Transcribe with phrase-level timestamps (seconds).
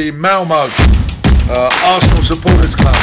[0.00, 2.94] the Malmo uh, Arsenal Supporters Club.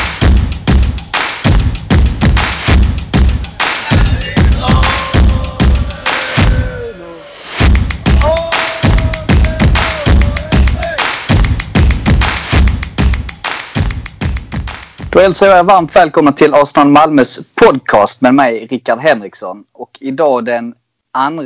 [15.12, 19.64] Då hälsar jag varmt välkomna till Arsenal Malmös podcast med mig Rickard Henriksson.
[19.74, 20.76] Och idag den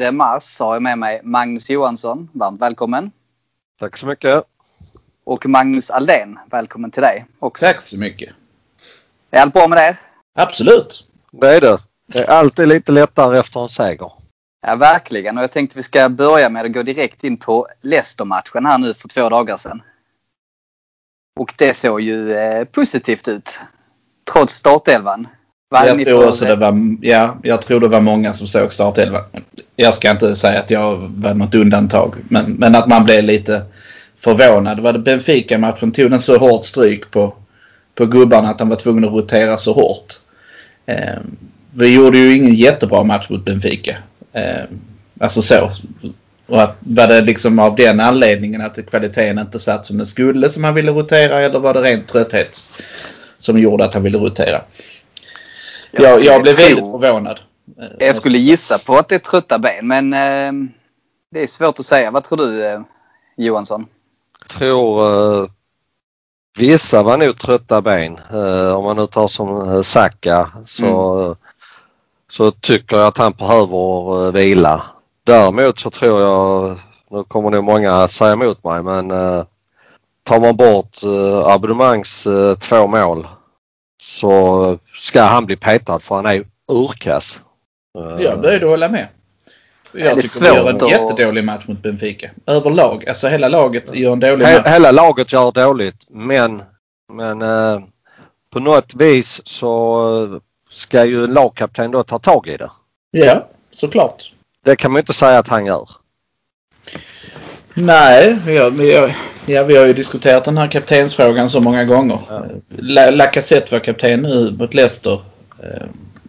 [0.01, 2.29] 2 mars har jag med mig Magnus Johansson.
[2.33, 3.11] Varmt välkommen.
[3.79, 4.50] Tack så mycket.
[5.31, 6.39] Och Magnus Aldén.
[6.49, 7.65] Välkommen till dig också.
[7.65, 8.33] Tack så mycket.
[9.31, 9.97] Är allt bra med er?
[10.35, 11.07] Absolut.
[11.31, 11.77] Det är det.
[12.07, 14.11] Det är alltid lite lättare efter en seger.
[14.67, 15.37] Ja, verkligen.
[15.37, 18.93] Och jag tänkte vi ska börja med att gå direkt in på Leicester-matchen här nu
[18.93, 19.81] för två dagar sedan.
[21.39, 23.59] Och det såg ju eh, positivt ut.
[24.33, 25.27] Trots startelvan.
[25.75, 29.23] Hade Jag tror, också det var, ja, jag tror det var många som såg startelvan.
[29.75, 32.15] Jag ska inte säga att jag var något undantag.
[32.29, 33.65] Men, men att man blev lite
[34.21, 34.79] förvånad.
[34.79, 37.33] Var det Benfica-matchen tog den så hårt stryk på,
[37.95, 40.13] på gubbarna att han var tvungen att rotera så hårt.
[40.85, 41.19] Eh,
[41.73, 43.97] vi gjorde ju ingen jättebra match mot Benfica.
[44.33, 44.63] Eh,
[45.19, 45.71] alltså så.
[46.47, 50.49] Och att, var det liksom av den anledningen att kvaliteten inte satt som den skulle
[50.49, 52.71] som han ville rotera eller var det rent trötthet
[53.39, 54.61] som gjorde att han ville rotera?
[55.91, 57.39] Jag, jag, skulle blev tro- väldigt förvånad.
[57.99, 60.69] Jag skulle gissa på att det är trötta ben men eh,
[61.31, 62.11] det är svårt att säga.
[62.11, 62.81] Vad tror du eh,
[63.37, 63.85] Johansson?
[64.51, 65.05] Tror
[65.43, 65.49] eh,
[66.57, 68.19] vissa var nog trötta ben.
[68.33, 71.35] Eh, om man nu tar som eh, Saka så,
[72.31, 74.83] så tycker jag att han behöver eh, vila.
[75.25, 76.77] Däremot så tror jag,
[77.09, 79.11] nu kommer nog många säga emot mig men
[80.23, 83.27] tar man bort eh, abonnemangs eh, två mål
[84.03, 87.41] så ska han bli petad för han är urkass.
[88.19, 89.07] Jag började hålla med.
[89.93, 92.29] Jag det tycker vi gör en att- jättedålig match mot Benfica.
[92.45, 93.09] Överlag.
[93.09, 94.65] Alltså hela laget gör en dålig match.
[94.65, 96.63] hela laget gör dåligt men,
[97.13, 97.79] men eh,
[98.53, 100.39] på något vis så eh,
[100.71, 102.69] ska ju en lagkapten då ta tag i det.
[103.11, 104.31] Ja, såklart.
[104.65, 105.89] Det kan man ju inte säga att han gör.
[107.73, 109.13] Nej, men jag,
[109.45, 112.19] ja, vi har ju diskuterat den här kaptensfrågan så många gånger.
[112.29, 112.45] Ja.
[113.11, 115.21] Lacazette var kapten nu mot Leicester.
[115.63, 115.87] Eh,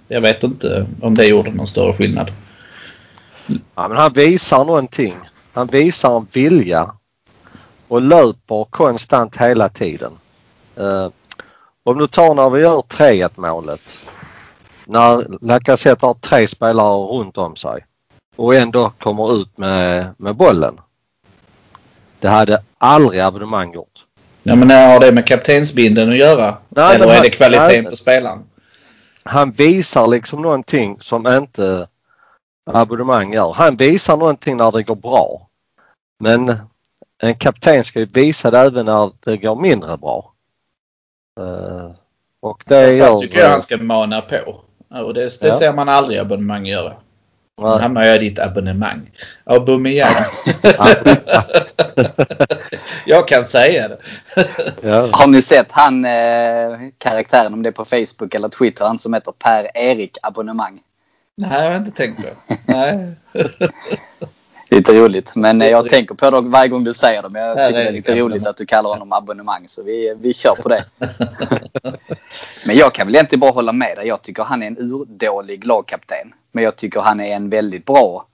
[0.08, 2.30] Jag vet inte om det gjorde någon större skillnad.
[3.74, 5.16] Ja, men han visar någonting.
[5.52, 6.92] Han visar en vilja
[7.88, 10.12] och löper konstant hela tiden.
[10.76, 11.08] Eh,
[11.84, 13.80] om du tar när vi gör 3-1 målet.
[14.86, 17.84] När Lacazette har tre spelare runt om sig
[18.36, 20.80] och ändå kommer ut med, med bollen.
[22.20, 24.04] Det hade aldrig abonnemang gjort.
[24.42, 26.56] Ja, men har det med kaptensbinden att göra?
[26.68, 27.90] Nej, Eller är det kvaliteten nej.
[27.90, 28.38] på spelaren?
[29.24, 31.86] Han visar liksom någonting som inte
[32.66, 33.52] abonnemang gör.
[33.52, 35.48] Han visar någonting när det går bra.
[36.20, 36.54] Men
[37.22, 40.32] en kapten ska ju visa det även när det går mindre bra.
[41.40, 41.90] Eh,
[42.40, 43.18] och det Jag gör...
[43.18, 44.60] tycker jag han ska mana på.
[44.88, 45.54] Och det, det Ja.
[45.54, 46.92] ser man aldrig abonnemang göra.
[47.62, 49.10] Nu hamnar jag i ditt abonnemang.
[49.44, 50.14] Aubameyang.
[53.06, 53.98] jag kan säga det.
[54.82, 55.08] Ja.
[55.12, 59.14] Har ni sett han eh, karaktären om det är på Facebook eller Twitter han som
[59.14, 60.80] heter Per-Erik Abonnemang?
[61.36, 62.58] Nej, jag har inte tänkt på det.
[62.66, 63.14] Nej.
[64.70, 65.36] Lite roligt.
[65.36, 67.28] Men eh, jag tänker på det varje gång du säger det.
[67.28, 69.68] Men jag tycker det är lite roligt att du kallar honom abonnemang.
[69.68, 70.84] Så vi, vi kör på det.
[72.66, 74.06] Men jag kan väl egentligen bara hålla med dig.
[74.06, 76.32] Jag tycker han är en urdålig lagkapten.
[76.52, 78.26] Men jag tycker han är en väldigt bra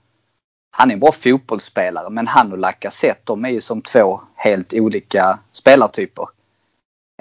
[0.78, 4.75] han är en bra fotbollsspelare men han och Lacazette de är ju som två helt
[4.75, 6.26] olika spelartyper.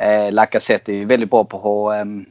[0.02, 2.26] Eh, Lacazette är ju väldigt bra på att ehm,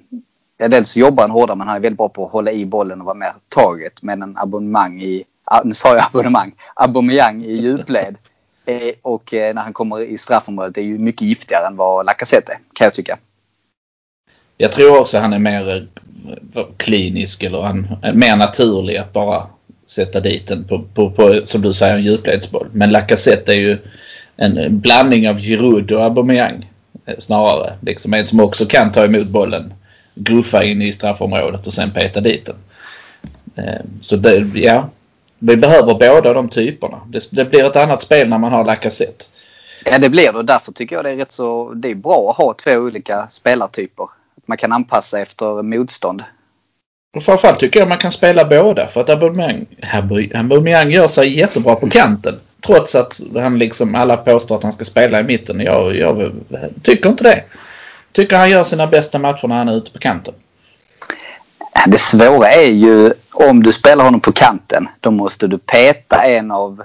[0.58, 3.00] ja, dels jobbar han hårdare men han är väldigt bra på att hålla i bollen
[3.00, 4.02] och vara mer taget.
[4.02, 8.16] Men en abonnemang i, ah, nu sa jag abonnemang, Aubameyang i djupled
[8.66, 12.52] eh, och eh, när han kommer i straffområdet är ju mycket giftigare än vad Lacazette
[12.52, 13.18] är kan jag tycka.
[14.56, 15.88] Jag tror också han är mer
[16.54, 19.46] eh, klinisk eller han mer naturlig att bara
[19.86, 22.66] sätta dit den på, på, på som du säger, en djupledsboll.
[22.72, 23.78] Men Lacazette är ju
[24.36, 26.70] en blandning av Giroud och Aubameyang
[27.18, 27.72] snarare.
[27.80, 29.72] Liksom en som också kan ta emot bollen,
[30.16, 32.56] gruffa in i straffområdet och sen peta dit den.
[33.64, 34.88] Eh, Så det, ja,
[35.38, 37.00] vi behöver båda de typerna.
[37.08, 39.24] Det, det blir ett annat spel när man har Lacazette.
[39.84, 42.30] Ja det blir det och därför tycker jag det är rätt så, det är bra
[42.30, 44.04] att ha två olika spelartyper.
[44.04, 46.22] Att man kan anpassa efter motstånd.
[47.16, 49.66] Och framförallt tycker jag man kan spela båda för att Aubameyang,
[50.34, 52.34] Aubameyang gör sig jättebra på kanten.
[52.66, 55.60] Trots att han liksom, alla påstår att han ska spela i mitten.
[55.60, 56.32] Jag, jag
[56.82, 57.42] tycker inte det.
[58.16, 60.34] Tycker han gör sina bästa matcher när han är ute på kanten.
[61.86, 64.88] Det svåra är ju om du spelar honom på kanten.
[65.00, 66.82] Då måste du peta en av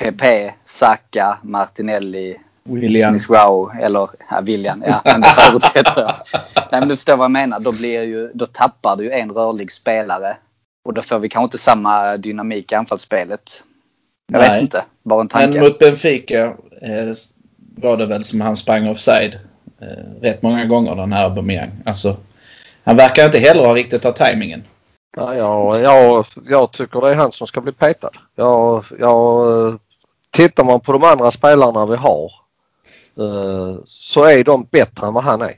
[0.00, 3.18] PP, Saka, Martinelli, William.
[3.18, 4.84] Rowe eller ja, William.
[4.86, 6.14] Ja, men det förutsätter jag.
[6.54, 7.60] Nej, men du förstår vad jag menar.
[7.60, 10.36] Då, blir ju, då tappar du ju en rörlig spelare.
[10.84, 13.62] Och då får vi kanske inte samma dynamik i anfallsspelet.
[14.32, 14.50] Jag Nej.
[14.50, 14.84] vet inte.
[15.02, 15.60] Bara en Men tanke.
[15.60, 16.44] mot Benfica
[16.82, 17.14] eh,
[17.56, 19.38] var det väl som han sprang offside
[19.82, 21.70] eh, rätt många gånger den här Aubameyang.
[21.84, 22.16] Alltså,
[22.84, 24.64] han verkar inte heller ha riktigt ha tajmingen.
[25.16, 28.10] Ja, jag, jag, jag tycker det är han som ska bli petad.
[28.34, 29.74] Jag, jag, eh,
[30.30, 32.32] tittar man på de andra spelarna vi har
[33.18, 35.54] eh, så är de bättre än vad han är.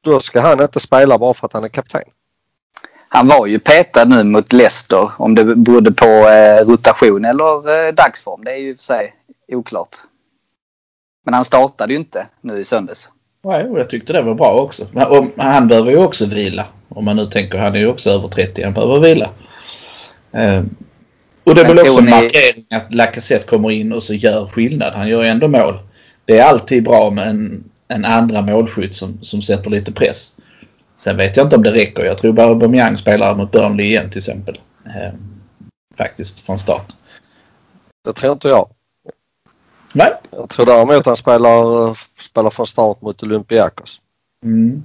[0.00, 2.02] Då ska han inte spela bara för att han är kapten.
[3.08, 5.10] Han var ju petad nu mot Leicester.
[5.18, 8.44] Om det berodde på eh, rotation eller eh, dagsform.
[8.44, 9.14] Det är ju i och för sig
[9.48, 9.96] oklart.
[11.24, 13.10] Men han startade ju inte nu i söndags.
[13.46, 14.86] Nej, och jag tyckte det var bra också.
[14.92, 16.66] Och han behöver ju också vila.
[16.88, 19.30] Om man nu tänker, han är ju också över 30, han behöver vila.
[20.32, 20.62] Eh,
[21.44, 24.92] och det är väl också en markering att Lacazette kommer in och så gör skillnad.
[24.94, 25.78] Han gör ju ändå mål.
[26.24, 30.36] Det är alltid bra med en, en andra målskytt som, som sätter lite press.
[30.96, 32.04] Sen vet jag inte om det räcker.
[32.04, 34.58] Jag tror bara Aubameyang spelar mot Burnley igen till exempel.
[34.86, 35.12] Eh,
[35.98, 36.92] faktiskt från start.
[38.04, 38.68] Det tror inte jag.
[39.92, 40.12] Nej.
[40.30, 41.98] Jag tror däremot han spelar,
[42.36, 44.00] spelar från start mot Olympiakos.
[44.44, 44.84] Mm.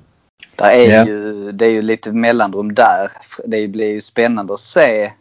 [0.55, 1.05] Där är Ja.
[1.05, 3.11] ju, det är ju lite mellanrum där.
[3.45, 5.11] Det blir ju spännande att se.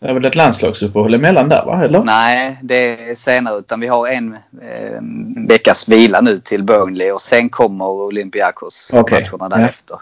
[0.00, 1.84] Det är väl ett landslagsuppehåll emellan där va?
[1.84, 2.04] Eller?
[2.04, 3.58] Nej, det är senare.
[3.58, 5.00] Utan vi har en eh,
[5.48, 9.98] veckas vila nu till Burnley och sen kommer Olympiakos Okej, matcherna därefter.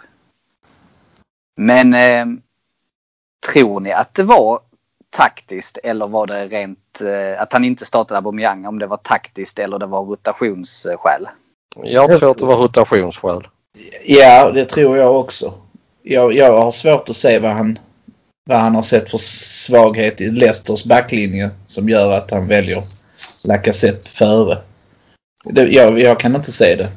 [1.57, 2.27] Men eh,
[3.53, 4.61] tror ni att det var
[5.11, 8.67] taktiskt eller var det rent eh, att han inte startade Aubameyang?
[8.67, 11.27] Om det var taktiskt eller det var rotationsskäl?
[11.77, 13.49] Jag tror att det var rotationsskäl.
[14.05, 15.55] Ja, det tror jag också.
[16.03, 17.79] Jag, jag har svårt att se vad han,
[18.45, 22.83] vad han har sett för svaghet i Leicesters backlinje som gör att han väljer
[23.45, 24.59] Lacazette före.
[25.45, 26.89] Det, jag, jag kan inte se det.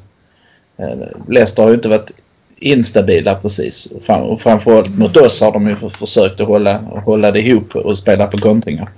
[0.83, 2.11] Eh, Leicester har ju inte varit
[2.57, 3.85] instabila precis.
[3.85, 7.39] Och fram, och framförallt mot oss har de ju för, försökt att hålla, hålla det
[7.41, 8.89] ihop och spela på kontringar.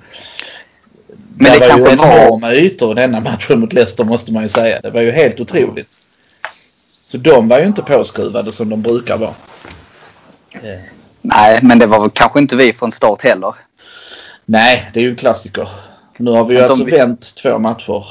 [1.39, 2.05] Men det var kanske ju var...
[2.19, 4.79] enorma ytor denna matchen mot Leicester måste man ju säga.
[4.81, 5.89] Det var ju helt otroligt.
[6.91, 9.33] Så de var ju inte påskruvade som de brukar vara.
[11.21, 13.55] Nej, men det var väl kanske inte vi från start heller.
[14.45, 15.69] nej, det är ju en klassiker.
[16.17, 18.05] Nu har vi ju alltså vänt två matcher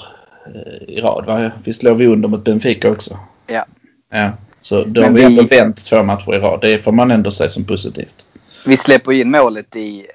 [0.54, 1.26] eh, i rad.
[1.26, 1.50] Va?
[1.64, 3.18] Visst låg vi under mot Benfica också?
[3.46, 3.64] Ja.
[4.12, 4.30] Ja.
[4.60, 6.58] Så då Men har vi vi- ändå vänt två matcher i rad.
[6.60, 8.26] Det får man ändå se som positivt.
[8.66, 10.06] Vi släpper in målet i,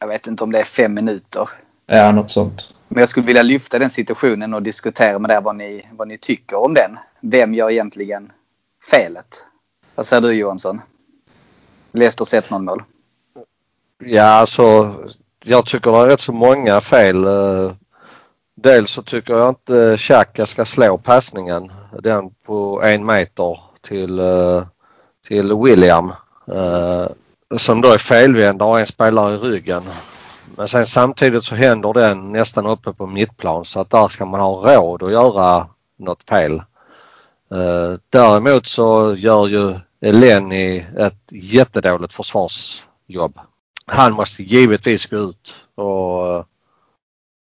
[0.00, 1.48] jag vet inte om det är fem minuter.
[1.86, 2.74] Ja, något sånt.
[2.88, 6.18] Men jag skulle vilja lyfta den situationen och diskutera med er vad ni, vad ni
[6.18, 6.98] tycker om den.
[7.20, 8.32] Vem gör egentligen
[8.90, 9.44] felet?
[9.94, 10.80] Vad säger du Johansson?
[11.92, 12.82] Leicesters 1-0 mål.
[14.04, 14.94] Ja, alltså
[15.44, 17.24] jag tycker det är rätt så många fel.
[17.24, 17.72] Eh,
[18.56, 21.72] Dels så tycker jag inte Xhaka ska slå passningen.
[22.02, 24.62] Den på en meter till, eh,
[25.28, 26.12] till William.
[26.52, 27.06] eh,
[27.58, 29.82] Som då är felvänd och har en spelare i ryggen.
[30.56, 34.40] Men sen samtidigt så händer den nästan uppe på mittplan så att där ska man
[34.40, 35.68] ha råd att göra
[35.98, 36.54] något fel.
[37.50, 43.38] Eh, Däremot så gör ju Eleni ett jättedåligt försvarsjobb.
[43.86, 46.36] Han måste givetvis gå ut och,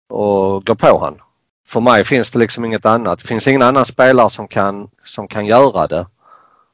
[0.10, 1.22] och gå på han.
[1.68, 3.20] För mig finns det liksom inget annat.
[3.20, 6.08] Det finns ingen annan spelare som kan, som kan göra det.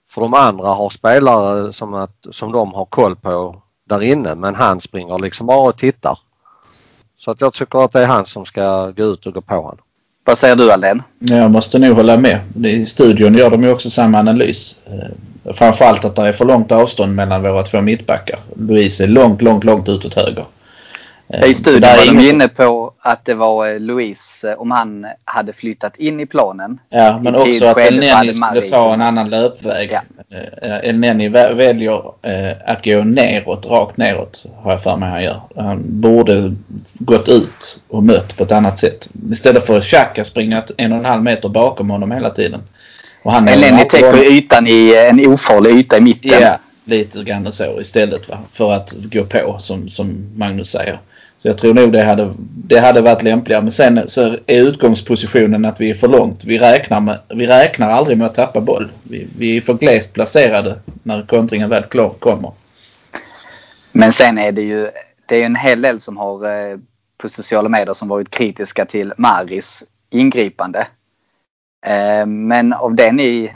[0.10, 4.56] För de andra har spelare som, att, som de har koll på där inne men
[4.56, 6.20] han springer liksom bara och tittar.
[7.20, 9.56] Så att jag tycker att det är han som ska gå ut och gå på
[9.56, 9.78] honom.
[10.26, 11.04] Vad säger du Aldén?
[11.20, 12.40] Jag måste nog hålla med.
[12.66, 14.80] I studion gör de ju också samma analys.
[14.86, 18.40] Eh, Framförallt att det är för långt avstånd mellan våra två mittbackar.
[18.56, 20.46] Louise är långt, långt, långt utåt höger.
[21.34, 25.06] Eh, I studion var de inne på att det var eh, Louise, eh, om han
[25.26, 26.80] hade flyttat in i planen.
[26.90, 29.92] Ja, men också att Elneny skulle ta en annan löpväg.
[29.92, 30.02] Ja.
[30.68, 32.02] Elneny vä- väljer
[32.66, 35.42] att gå neråt, rakt neråt har jag för mig han gör.
[35.56, 36.56] Han borde
[36.94, 39.10] gått ut och mött på ett annat sätt.
[39.32, 42.62] Istället för att Xhaka springa en och en halv meter bakom honom hela tiden.
[43.24, 46.42] Och han Eleni täcker ytan i en ofarlig yta i mitten.
[46.42, 48.38] Ja, lite grann så istället va?
[48.52, 51.00] för att gå på som, som Magnus säger.
[51.42, 53.62] Så jag tror nog det hade, det hade varit lämpligare.
[53.62, 56.44] Men sen så är utgångspositionen att vi är för långt.
[56.46, 58.92] Vi räknar, med, vi räknar aldrig med att tappa boll.
[59.04, 62.52] Vi, vi är för glest placerade när kontringen väl klar, kommer.
[63.92, 64.90] Men sen är det ju
[65.26, 66.78] det är en hel del som har eh,
[67.18, 70.88] på sociala medier som varit kritiska till Maris ingripande.
[71.86, 73.56] Eh, men av det ni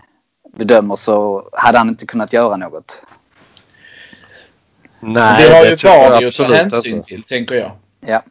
[0.58, 3.02] bedömer så hade han inte kunnat göra något.
[5.04, 7.72] Nej, det har ju VAR ju att ta hänsyn till, tänker jag.
[8.08, 8.24] Ja.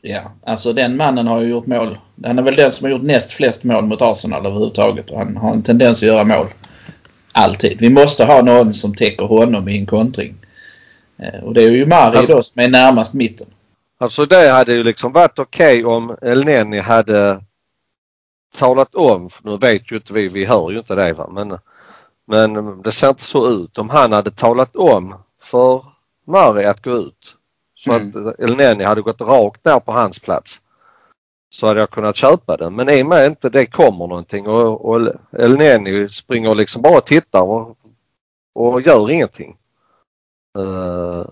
[0.00, 1.98] Ja, alltså den mannen har ju gjort mål.
[2.24, 5.36] Han är väl den som har gjort näst flest mål mot Arsenal överhuvudtaget och han
[5.36, 6.46] har en tendens att göra mål.
[7.32, 7.80] Alltid.
[7.80, 10.34] Vi måste ha någon som täcker honom i en kontring.
[11.18, 13.46] Eh, och det är ju Mari då som är närmast mitten.
[14.00, 17.40] Alltså det hade ju liksom varit okej okay om Elneny hade
[18.56, 21.58] talat om, nu vet ju inte vi, vi hör ju inte det va, men,
[22.26, 23.78] men det ser inte så ut.
[23.78, 25.84] Om han hade talat om för
[26.28, 27.34] Mari att gå ut
[27.74, 28.26] så mm.
[28.26, 30.60] att Elneny hade gått rakt ner på hans plats
[31.50, 32.74] så hade jag kunnat köpa den.
[32.74, 37.06] Men i och med inte det kommer någonting och, och Elneny springer liksom bara och
[37.06, 37.78] tittar och,
[38.54, 39.56] och gör ingenting.
[40.58, 41.24] Uh,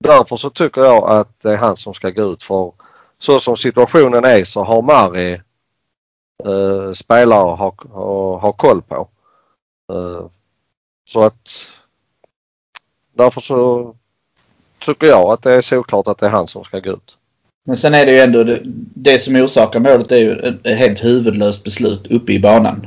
[0.00, 2.72] därför så tycker jag att det är han som ska gå ut för
[3.18, 5.40] så som situationen är så har Mari
[6.46, 9.08] uh, spelare har, har, har koll på.
[9.92, 10.26] Uh,
[11.08, 11.48] så att
[13.12, 13.94] därför så
[14.78, 17.16] tycker jag att det är såklart att det är han som ska gå ut.
[17.66, 18.60] Men sen är det ju ändå det,
[18.94, 22.86] det som orsakar målet är ju ett helt huvudlöst beslut uppe i banan.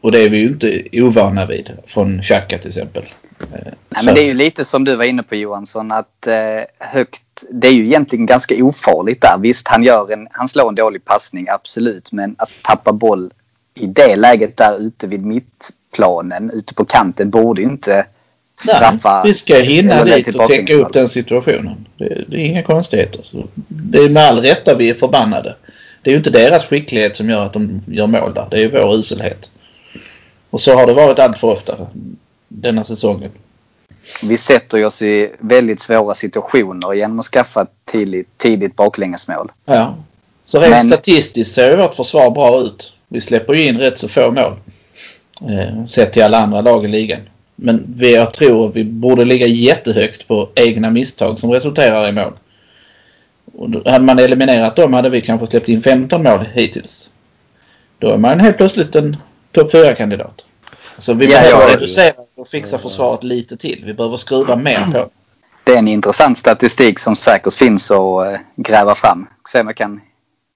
[0.00, 3.04] Och det är vi ju inte ovana vid från Xhaka till exempel.
[3.50, 7.44] Nej, men det är ju lite som du var inne på Johansson att eh, högt,
[7.50, 9.38] det är ju egentligen ganska ofarligt där.
[9.38, 12.12] Visst, han, gör en, han slår en dålig passning, absolut.
[12.12, 13.32] Men att tappa boll
[13.74, 18.06] i det läget där ute vid mittplanen, ute på kanten, borde ju inte
[18.60, 19.14] straffa.
[19.14, 21.86] Nej, vi ska hinna dit och täcka upp den situationen.
[21.96, 23.20] Det, det, är inga konstigheter.
[23.68, 25.56] Det är med all rätta vi är förbannade.
[26.02, 28.48] Det är ju inte deras skicklighet som gör att de gör mål där.
[28.50, 29.50] Det är vår uselhet.
[30.50, 31.76] Och så har det varit allt för ofta
[32.48, 33.30] denna säsongen.
[34.22, 39.52] Vi sätter oss i väldigt svåra situationer genom att skaffa tidigt, tidigt baklängesmål.
[39.64, 39.96] Ja.
[40.46, 40.82] Så rent Men...
[40.82, 42.92] statistiskt ser vårt försvar bra ut.
[43.08, 44.56] Vi släpper ju in rätt så få mål.
[45.50, 47.20] Eh, sett till alla andra lag i ligan.
[47.64, 52.12] Men vi, jag tror att vi borde ligga jättehögt på egna misstag som resulterar i
[52.12, 52.32] mål.
[53.52, 57.10] Och hade man eliminerat dem hade vi kanske släppt in 15 mål hittills.
[57.98, 59.16] Då är man helt plötsligt en
[59.52, 60.44] topp 4-kandidat.
[60.98, 63.82] Så vi ja, behöver ja, reducera och fixa försvaret lite till.
[63.86, 65.08] Vi behöver skruva mer på
[65.64, 69.26] Det är en intressant statistik som säkert finns att eh, gräva fram.
[69.48, 70.00] Se om jag kan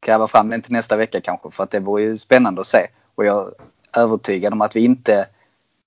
[0.07, 1.51] gräva fram den till nästa vecka kanske.
[1.51, 2.87] För att det vore ju spännande att se.
[3.15, 3.53] Och jag
[3.97, 5.27] är övertygad om att vi inte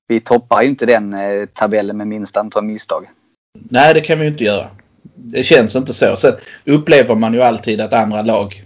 [0.09, 3.05] vi toppar inte den eh, tabellen med minst antal misstag.
[3.69, 4.67] Nej, det kan vi inte göra.
[5.15, 6.15] Det känns inte så.
[6.15, 6.33] Sen
[6.65, 8.63] upplever man ju alltid att andra lag,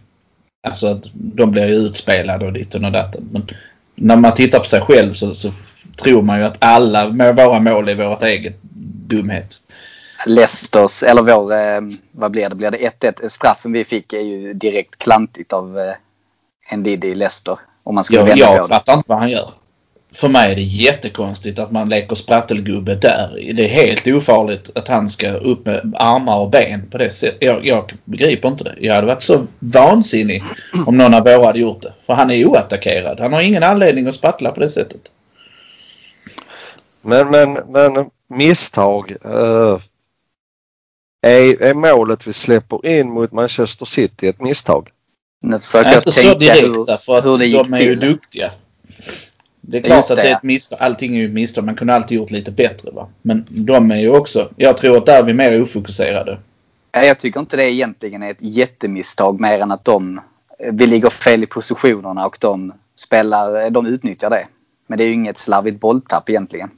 [0.68, 3.30] alltså att de blir utspelade och ditten och datten.
[3.32, 3.48] Men
[3.96, 5.52] när man tittar på sig själv så, så
[6.04, 8.62] tror man ju att alla med våra mål är vårt eget
[9.08, 9.56] dumhet.
[10.26, 11.82] Leicesters, eller vår, eh,
[12.12, 13.30] vad blir det, blir det 1-1?
[13.30, 17.60] Straffen vi fick är ju direkt klantigt av eh, Ndidi i Leicester.
[17.84, 19.50] Om man skulle ja, jag fattar inte vad han gör
[20.14, 23.54] för mig är det jättekonstigt att man leker sprattelgubbe där.
[23.54, 27.38] Det är helt ofarligt att han ska upp med armar och ben på det sättet.
[27.42, 28.76] Jag, jag begriper inte det.
[28.80, 30.44] Jag hade varit så vansinnig
[30.86, 31.94] om någon av våra hade gjort det.
[32.06, 33.20] För han är oattackerad.
[33.20, 35.02] Han har ingen anledning att sprattla på det sättet.
[37.02, 39.16] Men, men, men misstag.
[39.26, 39.80] Uh,
[41.22, 44.90] är, är målet vi släpper in mot Manchester City ett misstag?
[45.42, 47.82] Nu försöker jag inte tänka så direkt hur, för att hur det gick de är
[47.82, 48.52] ju duktiga.
[49.66, 50.78] Det är klart att det är ett misstag.
[50.82, 51.64] Allting är ju ett misstag.
[51.64, 52.92] Man kunde alltid gjort lite bättre.
[52.92, 53.08] Va?
[53.22, 54.50] Men de är ju också...
[54.56, 56.40] Jag tror att där är vi mer ofokuserade.
[56.92, 60.22] Jag tycker inte det egentligen är ett jättemisstag mer än att de...
[60.72, 63.70] Vi ligger fel i positionerna och de spelar...
[63.70, 64.48] De utnyttjar det.
[64.88, 66.70] Men det är ju inget slarvigt bolltapp egentligen.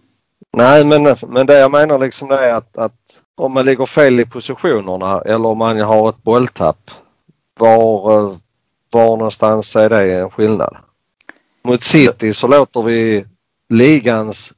[0.57, 2.93] Nej, men, men det jag menar liksom det är att, att
[3.35, 6.91] om man ligger fel i positionerna eller om man har ett bolltapp.
[7.59, 8.01] Var,
[8.91, 10.77] var någonstans är det en skillnad?
[11.65, 13.25] Mot City så låter vi
[13.69, 14.53] ligans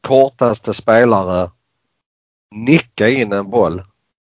[0.00, 1.50] kortaste spelare
[2.54, 3.82] nicka in en boll.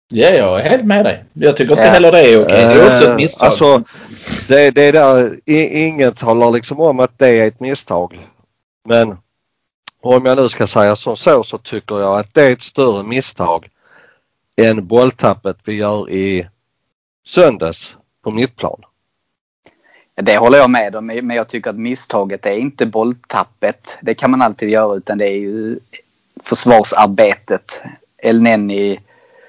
[0.09, 1.25] Ja, jag är helt med dig.
[1.33, 1.91] Jag tycker inte ja.
[1.91, 2.55] heller det är okej.
[2.55, 3.47] Det är också ett eh, misstag.
[3.47, 3.83] Alltså,
[4.49, 8.29] det, det där, inget talar liksom om att det är ett misstag.
[8.88, 9.17] Men
[10.00, 13.03] om jag nu ska säga som så så tycker jag att det är ett större
[13.05, 13.69] misstag
[14.57, 16.49] än bolltappet vi gör i
[17.26, 18.81] söndags på mittplan.
[20.23, 23.99] Det håller jag med om, men jag tycker att misstaget är inte bolltappet.
[24.00, 25.78] Det kan man alltid göra utan det är ju
[26.42, 27.83] försvarsarbetet.
[28.18, 29.00] El Nenni,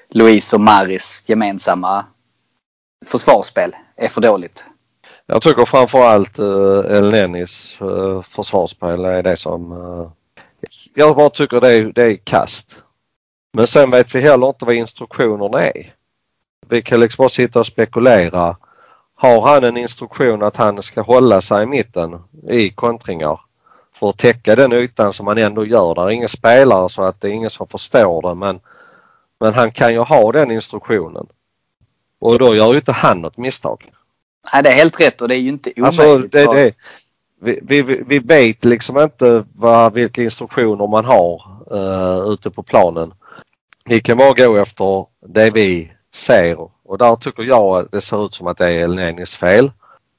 [0.08, 2.04] Louise och Maris gemensamma
[3.06, 4.64] försvarsspel är för dåligt.
[5.26, 10.10] Jag tycker framförallt eh, El Nennis eh, försvarsspel är det som eh,
[10.94, 12.76] jag bara tycker det är, det är kast.
[13.52, 15.94] Men sen vet vi heller inte vad instruktionerna är.
[16.68, 18.56] Vi kan liksom bara sitta och spekulera
[19.16, 22.18] har han en instruktion att han ska hålla sig i mitten
[22.48, 23.40] i kontringar
[23.98, 25.94] för att täcka den ytan som han ändå gör.
[25.94, 28.60] Det är ingen spelare så att det är ingen som förstår det men,
[29.40, 31.26] men han kan ju ha den instruktionen.
[32.18, 33.92] Och då gör ju inte han något misstag.
[34.52, 36.00] Nej, det är helt rätt och det är ju inte omöjligt.
[36.00, 36.74] Alltså, det, det,
[37.40, 41.42] vi, vi, vi vet liksom inte vad, vilka instruktioner man har
[41.72, 43.14] uh, ute på planen.
[43.84, 48.26] Vi kan bara gå efter det vi ser och där tycker jag att det ser
[48.26, 49.70] ut som att det är Elnenis fel.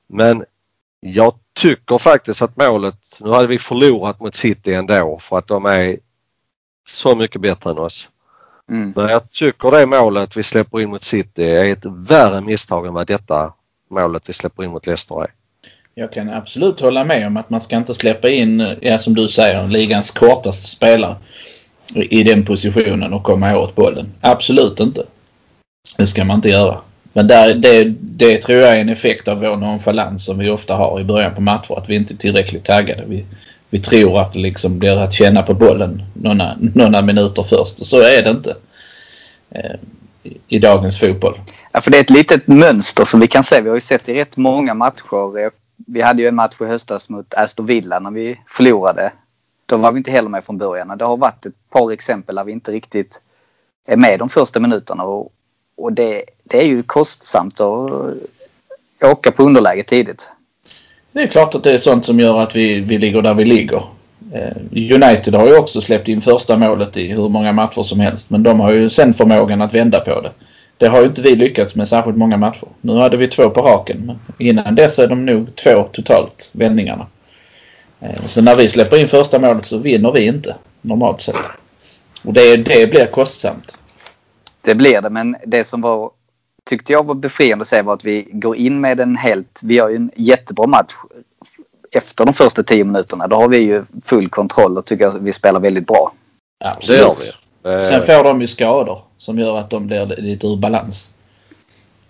[0.08, 0.44] Men
[1.00, 5.66] jag tycker faktiskt att målet, nu hade vi förlorat mot City ändå för att de
[5.66, 5.98] är
[6.88, 8.10] så mycket bättre än oss.
[8.70, 8.94] Mm.
[8.96, 12.94] Men jag tycker det målet vi släpper in mot City är ett värre misstag än
[12.94, 13.54] vad detta
[13.90, 15.32] målet vi släpper in mot Leicester är.
[15.96, 19.28] Jag kan absolut hålla med om att man ska inte släppa in, ja, som du
[19.28, 21.16] säger, ligans kortaste spelare
[21.94, 24.14] i den positionen och komma åt bollen.
[24.22, 25.06] Absolut inte.
[25.98, 26.78] Det ska man inte göra.
[27.14, 30.76] Men där, det, det tror jag är en effekt av vår nonchalans som vi ofta
[30.76, 31.78] har i början på matcher.
[31.78, 33.04] Att vi inte är tillräckligt taggade.
[33.08, 33.26] Vi,
[33.70, 37.80] vi tror att det liksom blir att känna på bollen några, några minuter först.
[37.80, 38.56] Och så är det inte
[39.50, 39.76] eh,
[40.48, 41.40] i, dagens fotboll.
[41.72, 43.62] Ja, för det är ett litet mönster som vi kan se.
[43.62, 45.52] Vi har ju sett i rätt många matcher.
[45.88, 49.12] Vi hade ju en match i höstas mot Aston Villa när vi förlorade.
[49.66, 50.98] Då var vi inte heller med från början.
[50.98, 53.22] Det har varit ett par exempel där vi inte riktigt
[53.88, 55.04] är med de första minuterna.
[55.04, 55.32] Och,
[55.78, 57.92] och det, det är ju kostsamt att
[59.02, 60.30] åka på underläge tidigt.
[61.12, 63.46] Det är klart att det är sånt som gör att vi, vi ligger där vi
[63.46, 63.84] ligger.
[64.34, 68.30] Eh, United har ju också släppt in första målet i hur många matcher som helst.
[68.30, 70.32] Men de har ju sen förmågan att vända på det.
[70.78, 72.68] Det har ju inte vi lyckats med särskilt många matcher.
[72.82, 74.06] Nu hade vi två på raken.
[74.06, 77.08] Men innan dess är de nog två totalt vändningarna.
[78.00, 81.36] Eh, så när vi släpper in första målet så vinner vi inte normalt sett.
[82.24, 83.77] Och det, det blir kostsamt.
[84.68, 86.12] Det blir det, men det som var
[86.64, 89.62] tyckte jag var befriande att se var att vi går in med en helt...
[89.64, 90.94] Vi har ju en jättebra match
[91.92, 93.28] efter de första tio minuterna.
[93.28, 96.12] Då har vi ju full kontroll och tycker att vi spelar väldigt bra.
[96.88, 97.72] Det gör vi.
[97.72, 101.14] Eh, Sen får de ju skador som gör att de blir lite ur balans.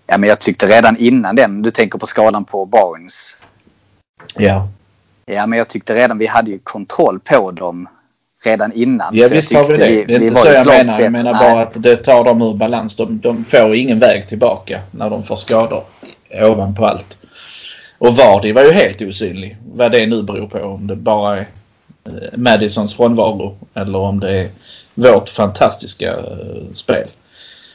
[0.06, 3.36] Ja, men jag tyckte redan innan den, du tänker på skadan på Barnes.
[4.34, 4.68] Ja.
[5.26, 7.88] Ja, men jag tyckte redan vi hade ju kontroll på dem
[8.44, 9.16] redan innan.
[9.16, 10.04] Ja Så visst har vi det.
[10.04, 11.00] Det är inte så jag menar.
[11.00, 12.96] Jag menar bara att det tar dem ur balans.
[12.96, 15.82] De, de får ingen väg tillbaka när de får skador
[16.42, 17.18] ovanpå allt.
[17.98, 19.56] Och Vardy var ju helt osynlig.
[19.74, 20.58] Vad det nu beror på.
[20.58, 21.48] Om det bara är
[22.04, 24.48] eh, Madisons frånvaro eller om det är
[24.94, 27.08] vårt fantastiska eh, spel.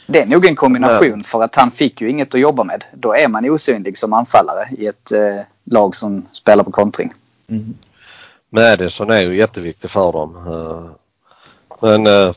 [0.08, 2.84] Det är nog en kombination för att han fick ju inget att jobba med.
[2.94, 7.14] Då är man osynlig som anfallare i ett eh, lag som spelar på kontring.
[7.50, 7.74] Mm.
[8.54, 10.36] Madison är ju jätteviktig för dem.
[10.48, 10.92] Eh,
[11.82, 12.34] Men eh,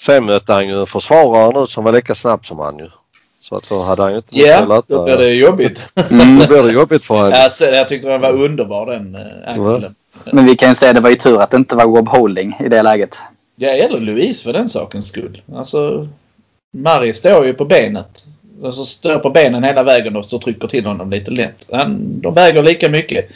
[0.00, 2.90] sen mötte han ju en försvarare nu som var lika snabb som han ju.
[3.40, 5.88] Så att då hade han ju inte Ja, då blir det jobbigt.
[6.10, 7.32] Då blir det jobbigt för honom.
[7.34, 9.94] alltså, jag tyckte den var underbar den eh, axeln.
[10.32, 12.08] Men vi kan ju säga att det var ju tur att det inte var Rob
[12.08, 13.18] Holding i det läget.
[13.56, 15.42] Ja, eller Louise för den sakens skull.
[15.56, 16.08] Alltså,
[16.72, 18.24] Mari står ju på benet.
[18.64, 21.68] Alltså står på benen hela vägen och så trycker till honom lite lätt.
[21.72, 23.28] Han, de väger lika mycket.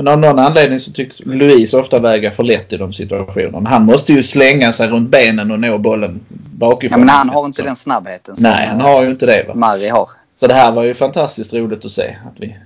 [0.00, 3.70] Men av någon anledning så tycks Louise ofta väga för lätt i de situationerna.
[3.70, 7.00] Han måste ju slänga sig runt benen och nå bollen Ja, bakifrån.
[7.00, 9.44] men han har inte den snabbheten som Nej, han har ju inte det.
[9.48, 9.54] Va?
[9.54, 10.08] Mari har.
[10.40, 12.16] Så det här var ju fantastiskt roligt att se.
[12.26, 12.56] Att vi...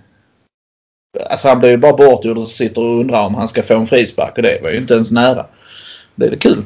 [1.30, 3.86] Alltså han blev ju bara bortgjord och sitter och undrar om han ska få en
[3.86, 5.46] frispark och det var ju inte ens nära.
[6.14, 6.62] Det är kul.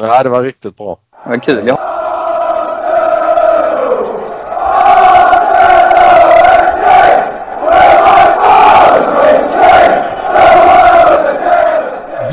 [0.00, 0.98] Ja, det var riktigt bra.
[1.24, 1.64] Det var kul.
[1.66, 1.99] Ja.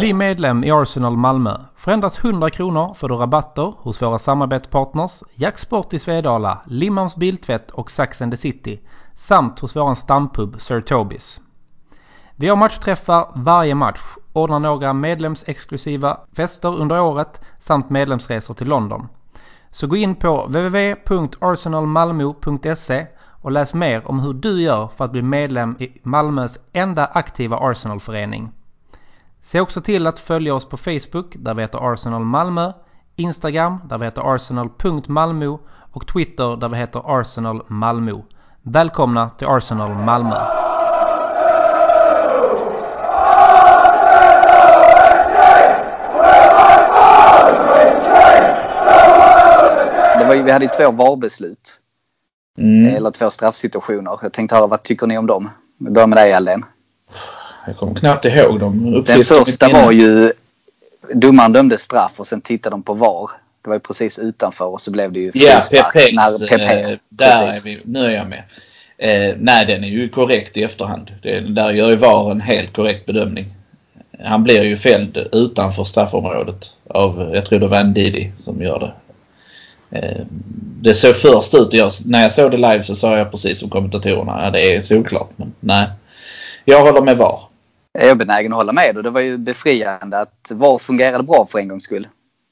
[0.07, 1.57] Bli medlem i Arsenal Malmö.
[1.75, 7.71] För endast 100 kronor får du rabatter hos våra samarbetspartners Jacksport i Svedala, Limmans Biltvätt
[7.71, 8.79] och Sax and the City
[9.13, 11.41] samt hos våran stampub Sir Tobis.
[12.35, 14.01] Vi har matchträffar varje match,
[14.33, 19.07] ordnar några medlemsexklusiva fester under året samt medlemsresor till London.
[19.71, 23.07] Så gå in på www.arsenalmalmo.se
[23.41, 27.57] och läs mer om hur du gör för att bli medlem i Malmös enda aktiva
[27.57, 28.51] Arsenalförening.
[29.47, 32.73] Se också till att följa oss på Facebook där vi heter Arsenal Malmö,
[33.15, 35.59] Instagram där vi heter arsenal.malmo
[35.91, 38.21] och Twitter där vi heter Arsenal Malmö.
[38.61, 40.35] Välkomna till Arsenal Malmö!
[50.27, 51.79] Var vi hade ju två VAR-beslut.
[52.57, 52.95] Mm.
[52.95, 54.19] Eller två straffsituationer.
[54.21, 55.49] Jag tänkte höra vad tycker ni om dem?
[55.79, 56.65] Vi börjar med dig Alden.
[57.67, 59.03] Jag kommer knappt ihåg dem.
[59.07, 60.33] Den första var ju
[61.13, 63.29] domaren dömde straff och sen tittade de på VAR.
[63.61, 66.79] Det var ju precis utanför och så blev det ju Ja, frispark när Pepe.
[66.91, 67.65] eh, där precis.
[67.65, 67.81] är vi.
[67.85, 68.43] Nu är jag med.
[68.97, 71.11] Eh, nej, den är ju korrekt i efterhand.
[71.23, 73.45] Det, där gör ju VAR en helt korrekt bedömning.
[74.23, 78.93] Han blir ju fälld utanför straffområdet av, jag tror det var Ndidi som gör det.
[79.99, 80.21] Eh,
[80.81, 83.69] det såg först ut, jag, när jag såg det live så sa jag precis som
[83.69, 85.29] kommentatorerna, ja det är solklart.
[85.35, 85.87] Men nej,
[86.65, 87.46] jag håller med VAR.
[87.99, 91.47] Jag är benägen att hålla med och det var ju befriande att VAR fungerade bra
[91.51, 92.07] för en gångs skull.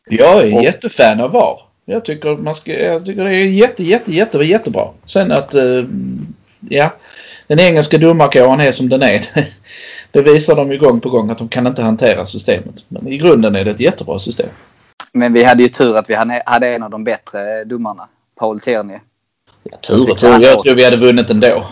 [0.10, 1.60] Jag är Och- jättefan av VAR.
[1.86, 4.88] Jag tycker, man ska, jag tycker det är jätte, jätte, jätte, jättebra.
[5.06, 5.84] Sen att, eh,
[6.60, 6.94] ja,
[7.48, 9.22] den engelska domarkåren är som den är.
[10.12, 12.86] Det visar de ju gång på gång att de kan inte hantera systemet.
[12.88, 14.50] Men i grunden är det ett jättebra system.
[15.12, 18.08] Men vi hade ju tur att vi hade en av de bättre domarna.
[18.40, 18.98] Paul Tierney.
[19.64, 20.42] Ja, tur och tur.
[20.42, 21.66] Jag tror vi hade vunnit ändå.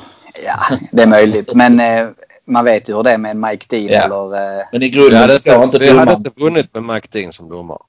[0.45, 1.53] Ja, det är möjligt.
[1.53, 2.07] Men eh,
[2.47, 4.03] man vet ju hur det är med en Mike Dean Ja.
[4.03, 4.59] eller...
[4.59, 7.49] Eh, Men i grunden hade, ska inte vi hade inte vunnit med Mike Dean som
[7.49, 7.79] domare.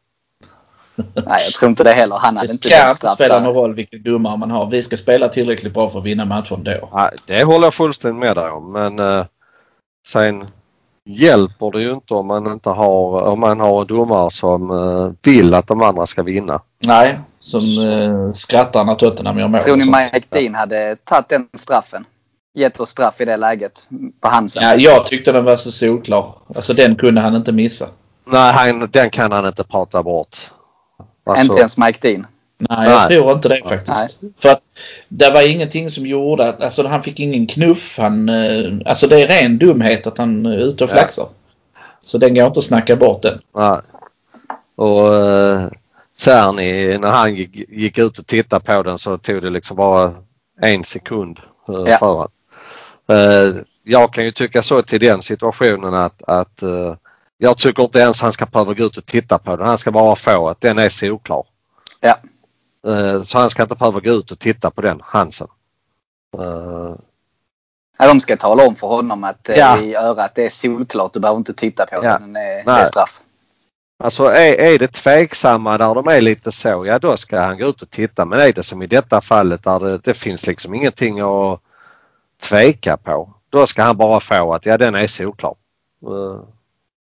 [0.97, 2.17] nej, jag tror inte det heller.
[2.17, 4.71] Han hade Det inte ska inte spela någon roll vilken domare man har.
[4.71, 6.89] Vi ska spela tillräckligt bra för att vinna matchen då.
[6.93, 9.25] Ja, det håller jag fullständigt med dig om men eh,
[10.09, 10.47] sen
[11.05, 15.55] hjälper det ju inte om man inte har, om man har domare som eh, vill
[15.55, 16.61] att de andra ska vinna.
[16.79, 19.61] Nej, som eh, skrattar när Tottenham gör mål.
[19.61, 19.85] Tror ni.
[19.85, 22.05] Mike Dean hade tagit den straffen?
[22.55, 23.87] Gett oss straff i det läget
[24.21, 24.63] på Hansen?
[24.63, 26.35] Ja, jag tyckte den var så solklar.
[26.57, 27.87] Alltså den kunde han inte missa.
[28.25, 30.37] Nej, han, den kan han inte prata bort.
[31.27, 32.27] Alltså, Inte ens Mike Dean?
[32.59, 33.09] Nej, jag Nej.
[33.09, 34.21] tror inte det faktiskt.
[34.37, 34.61] För att
[35.09, 37.99] det var ingenting som gjorde att, alltså han fick ingen knuff.
[37.99, 40.95] Han, eh, alltså det är ren dumhet att han är ute och Ja.
[40.95, 41.27] flaxar.
[42.03, 43.41] Så den går inte att snacka bort den.
[43.55, 43.79] Nej.
[44.77, 45.69] Och eh,
[46.19, 50.13] Cerny, när han gick, gick ut och tittade på den så tog det liksom bara
[50.61, 51.39] en sekund
[51.69, 51.99] eh, Ja.
[51.99, 52.29] för honom.
[53.09, 56.95] Eh, jag kan ju tycka så till den situationen att, att eh,
[57.39, 59.67] jag tycker inte ens han ska behöva gå ut och titta på den.
[59.67, 61.47] Han ska bara få att den är solklar.
[62.01, 62.17] Ja.
[62.87, 65.49] Eh, så han ska inte behöva gå ut och titta på den, Hansen.
[66.41, 66.95] Eh,
[67.99, 69.81] Ja, de ska tala om för honom att Ja.
[69.81, 71.13] i örat det är solklart.
[71.13, 72.19] Du behöver inte titta på Ja.
[72.19, 72.33] den.
[72.33, 72.87] Det är Nej.
[72.87, 73.21] straff.
[74.05, 77.67] Alltså är, är det tveksamma där de är lite så, ja då ska han gå
[77.67, 78.25] ut och titta.
[78.25, 81.61] Men är det som i detta fallet där det, det finns liksom ingenting att
[82.49, 83.31] tveka på.
[83.51, 85.55] Då ska han bara få att ja den är solklar.
[86.07, 86.41] Eh,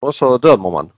[0.01, 0.89] och så dömer man.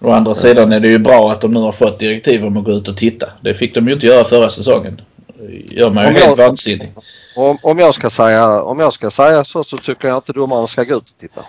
[0.00, 2.64] Å andra sidan är det ju bra att de nu har fått direktiv om att
[2.64, 3.26] gå ut och titta.
[3.40, 5.00] Det fick de ju inte göra förra säsongen.
[5.38, 6.92] Det gör man ju Om helt jag- vansinnig.
[7.36, 10.66] Om, om, jag ska säga, om jag ska säga så så tycker jag inte domarna
[10.66, 11.44] ska gå ut och titta.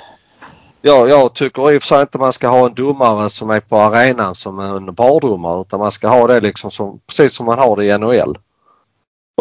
[0.82, 3.60] Ja, jag tycker i och för sig inte man ska ha en domare som är
[3.60, 7.60] på arenan som en bardomare utan man ska ha det liksom som, precis som man
[7.60, 8.38] har det i NHL.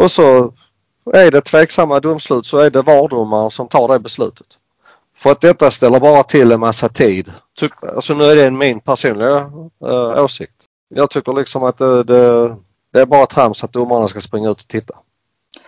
[0.01, 0.53] Och så
[1.13, 4.47] är det tveksamma domslut så är det vardomaren som tar det beslutet.
[5.15, 7.31] För att detta ställer bara till en massa tid.
[7.59, 9.51] Tyck, alltså nu är det min personliga
[9.85, 10.53] äh, åsikt.
[10.95, 12.55] Jag tycker liksom att det, det,
[12.93, 14.93] det är bara trams att domarna ska springa ut och titta.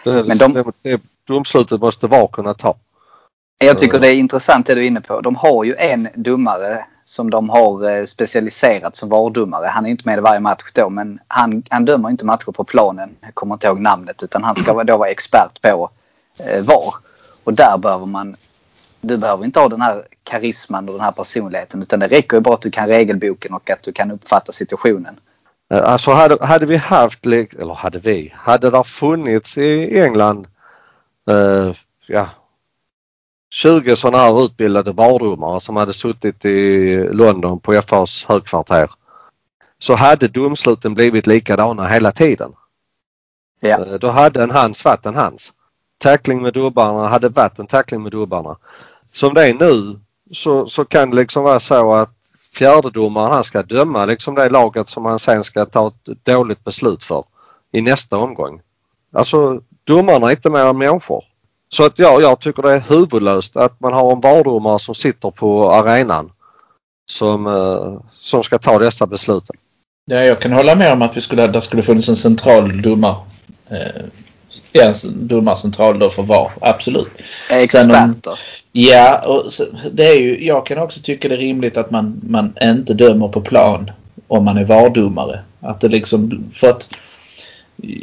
[0.04, 2.76] Det, Men de- det, det domslutet måste VAR kunna ta.
[3.58, 5.22] Jag tycker det är intressant det du är inne på.
[5.22, 9.66] De har ju en domare som de har eh, specialiserat som VAR-domare.
[9.66, 12.64] Han är inte med i varje match då men han, han dömer inte matcher på
[12.64, 13.16] planen.
[13.22, 15.90] Jag kommer inte ihåg namnet utan han ska då vara expert på
[16.40, 16.94] eh, VAR.
[17.44, 18.36] Och där behöver man
[19.02, 22.42] du behöver inte ha den här karisman och den här personligheten utan det räcker ju
[22.42, 25.20] bara att du kan regelboken och att du kan uppfatta situationen.
[25.74, 30.48] Eh, alltså hade, hade vi haft, eller hade vi, hade det funnits i England
[31.30, 31.74] eh,
[32.08, 32.28] ja,
[33.62, 38.92] 20 sådana här utbildade vardomare som hade suttit i London på FAs högkvarter
[39.80, 42.54] så hade domsluten blivit likadana hela tiden.
[43.60, 43.86] Ja.
[43.86, 45.54] Eh, Då hade en hands varit en hands.
[45.98, 48.58] Tackling med dubbarna hade varit en tackling med dubbarna.
[49.12, 50.00] Som det är nu
[50.34, 52.12] så, så kan det liksom vara så att
[52.54, 57.04] fjärdedomaren han ska döma liksom det laget som han sen ska ta ett dåligt beslut
[57.04, 57.24] för
[57.72, 58.62] i nästa omgång.
[59.14, 61.31] Alltså domarna är inte mer än människor.
[61.74, 65.32] Så att ja, jag tycker det är huvudlöst att man har en vardomare som sitter
[65.32, 66.32] på arenan
[67.12, 69.56] som, eh, som ska ta dessa besluten.
[70.06, 73.16] Ja, jag kan hålla med om att vi skulle, där skulle funnits en central domare.
[73.70, 74.02] Eh,
[74.72, 76.52] ja, en domarcentral då för VAR.
[76.62, 77.08] Absolut.
[77.48, 78.40] Sen om- Experter.
[78.72, 82.22] Ja, och så, det är ju, jag kan också tycka det är rimligt att man,
[82.24, 83.92] man inte dömer på plan
[84.28, 85.40] om man är VAR-domare.
[85.60, 86.90] Att det liksom, för att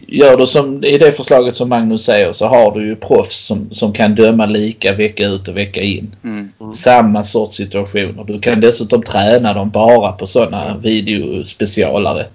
[0.06, 3.70] gör du som i det förslaget som Magnus säger så har du ju proffs som,
[3.70, 6.14] som kan döma lika vecka ut och vecka in.
[6.24, 6.74] Mm.
[6.74, 8.24] Samma sorts situationer.
[8.24, 12.26] Du kan dessutom träna dem bara på sådana videospecialare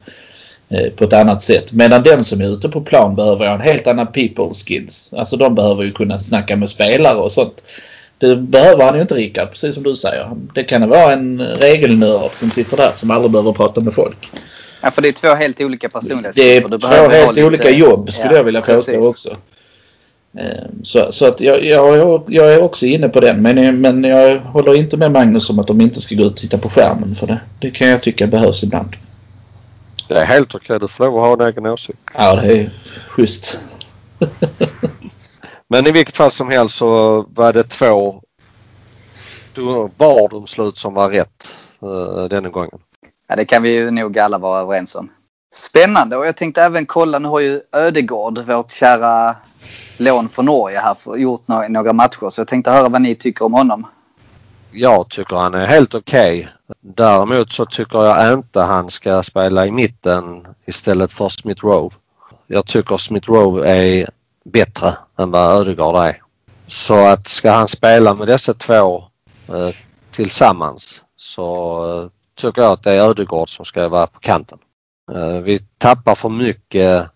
[0.69, 1.73] eh, på ett annat sätt.
[1.73, 5.13] Medan den som är ute på plan behöver ha en helt annan people skills.
[5.13, 7.63] Alltså de behöver ju kunna snacka med spelare och sånt.
[8.17, 10.29] Det behöver han ju inte Rickard, precis som du säger.
[10.55, 14.17] Det kan vara en regelnörd som sitter där som aldrig behöver prata med folk.
[14.83, 16.41] Ja, för det är två helt olika personligheter.
[16.41, 19.29] Det är två helt lite- olika jobb skulle Ja, jag vilja påstå också.
[20.37, 20.45] Eh,
[20.83, 24.39] Så, så att jag, jag, är- jag är också inne på den men, men jag
[24.39, 27.15] håller inte med Magnus om att de inte ska gå ut och titta på skärmen
[27.15, 28.95] för det, det kan jag tycka behövs ibland.
[30.07, 30.79] Det är helt okej.
[30.79, 31.99] Du får lov att ha en egen åsikt.
[32.17, 32.69] Ja, det är
[33.07, 33.59] schysst.
[35.69, 38.21] Men i vilket fall som helst så var det två
[39.97, 42.79] VAR-domslut som var rätt uh, denna gången.
[43.27, 45.09] Ja, det kan vi ju nog alla vara överens om.
[45.53, 49.35] Spännande och jag tänkte även kolla, nu har ju Ödegård, vårt kära
[49.97, 52.29] lån från Norge här, gjort några matcher.
[52.29, 53.87] Så jag tänkte höra vad ni tycker om honom.
[54.71, 56.39] Jag tycker han är helt okej.
[56.39, 56.51] Okay.
[56.81, 61.95] Däremot så tycker jag inte han ska spela i mitten istället för Smith Rowe.
[62.47, 64.09] Jag tycker Smith Rowe är
[64.45, 66.21] bättre än vad Ödegård är.
[66.67, 69.03] Så att ska han spela med dessa två
[69.47, 69.69] eh,
[70.11, 72.09] tillsammans så eh,
[72.43, 74.57] tycker jag att det är Ödegård som ska vara på kanten.
[75.11, 77.09] Eh, vi tappar för mycket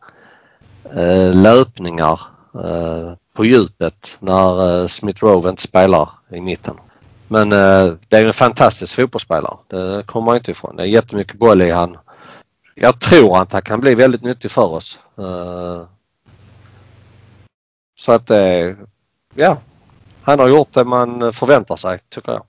[0.95, 2.21] eh, löpningar
[2.53, 6.75] eh, på djupet när eh, Smith Rowe inte spelar i mitten.
[7.27, 9.57] Men eh, det är en fantastisk fotbollsspelare.
[9.67, 10.75] Det kommer man inte ifrån.
[10.75, 11.97] Det är jättemycket boll i han.
[12.75, 14.99] Jag tror att han kan bli väldigt nyttig för oss.
[15.17, 15.81] Eh,
[17.99, 18.75] så att det,
[19.35, 19.57] ja,
[20.21, 22.43] han har gjort det man förväntar sig tycker jag.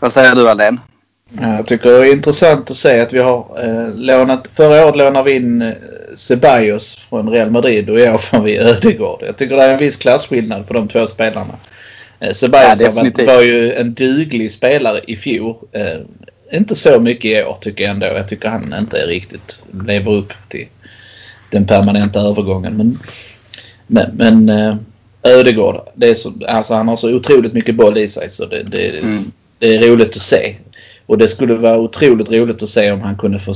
[0.00, 0.80] Vad säger du Aldén?
[1.30, 5.24] Jag tycker det är intressant att se att vi har eh, lånat, förra året lånade
[5.24, 5.72] vi in eh,
[6.14, 9.22] Ceballos från Real Madrid och i år får vi Ödegård.
[9.26, 11.58] Jag tycker det är en viss klasskillnad på de två spelarna.
[12.20, 15.56] Eh, Ceballos ja, var, var ju en duglig spelare i fjol.
[15.72, 16.00] Eh,
[16.52, 18.06] inte så mycket i år tycker jag ändå.
[18.06, 20.66] Jag tycker han inte riktigt lever upp till
[21.50, 22.76] den permanenta övergången.
[22.76, 22.98] Men,
[23.86, 24.76] men, men eh,
[25.22, 28.62] Ödegård, det är så, alltså han har så otroligt mycket boll i sig så det,
[28.62, 29.32] det, mm.
[29.58, 30.56] det är roligt att se.
[31.08, 33.52] Och det skulle vara otroligt roligt att se om han kunde få,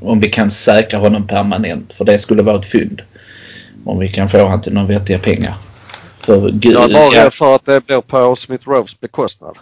[0.00, 1.92] om vi kan säkra honom permanent.
[1.92, 3.02] För det skulle vara ett fynd.
[3.84, 5.54] Om vi kan få honom till några vettiga pengar.
[6.20, 9.58] För, gud, jag är bara rädd för att det blir på Smith Roves bekostnad.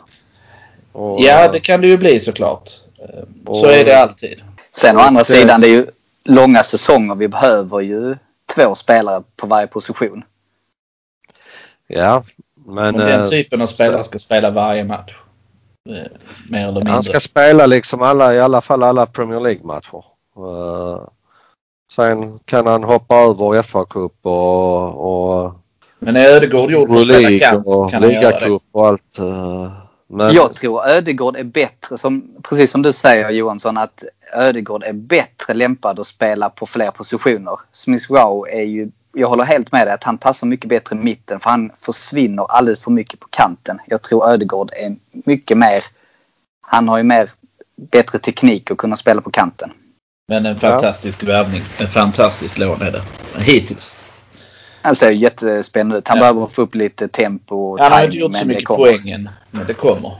[0.93, 2.71] Och, ja, det kan det ju bli såklart.
[3.47, 4.43] Och, Så är det alltid.
[4.73, 5.87] Sen å andra sidan, det är ju
[6.25, 7.15] långa säsonger.
[7.15, 8.17] Vi behöver ju
[8.55, 10.23] två spelare på varje position.
[11.87, 12.25] Ja,
[12.67, 12.97] men...
[12.97, 15.13] men den eh, typen av spelare ska spela varje match.
[15.89, 15.95] Eh,
[16.49, 16.93] mer eller mindre.
[16.93, 20.05] Han ska spela liksom alla, i alla fall alla Premier League-matcher.
[20.39, 21.09] Uh,
[21.93, 25.53] sen kan han hoppa över FA-cup och, och
[25.99, 28.59] men är Ödegård gjord för att spela kant och kan han göra det.
[28.73, 29.19] och allt.
[29.19, 29.73] Uh,
[30.07, 30.35] men...
[30.35, 35.55] Jag tror Ödegård är bättre, som, precis som du säger Johansson, att Ödegård är bättre
[35.55, 37.59] lämpad att spela på fler positioner.
[37.73, 40.99] Smith Rowe är ju, jag håller helt med dig att han passar mycket bättre i
[40.99, 43.79] mitten för han försvinner alldeles för mycket på kanten.
[43.87, 45.85] Jag tror Ödegård är mycket mer,
[46.61, 47.31] han har ju mer
[47.77, 49.73] bättre teknik att kunna spela på kanten.
[50.29, 51.27] Men en fantastisk ja.
[51.27, 51.63] värvning.
[51.79, 53.03] En fantastisk lån är det.
[53.43, 53.99] Hittills.
[54.83, 56.09] Han ser jättespännande ut.
[56.09, 56.23] Han ja.
[56.23, 59.75] behöver få upp lite tempo och Han har inte gjort så mycket poängen, men det
[59.75, 60.17] kommer.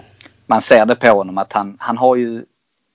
[0.47, 2.45] Man ser det på honom att han, han har ju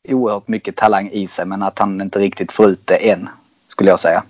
[0.07, 3.29] oerhört mycket talang i sig men att han inte riktigt får ut det än,
[3.67, 4.23] skulle jag säga.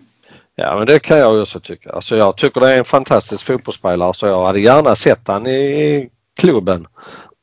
[0.55, 1.91] Ja men det kan jag också tycka.
[1.91, 6.09] Alltså jag tycker det är en fantastisk fotbollsspelare så jag hade gärna sett han i
[6.39, 6.87] klubben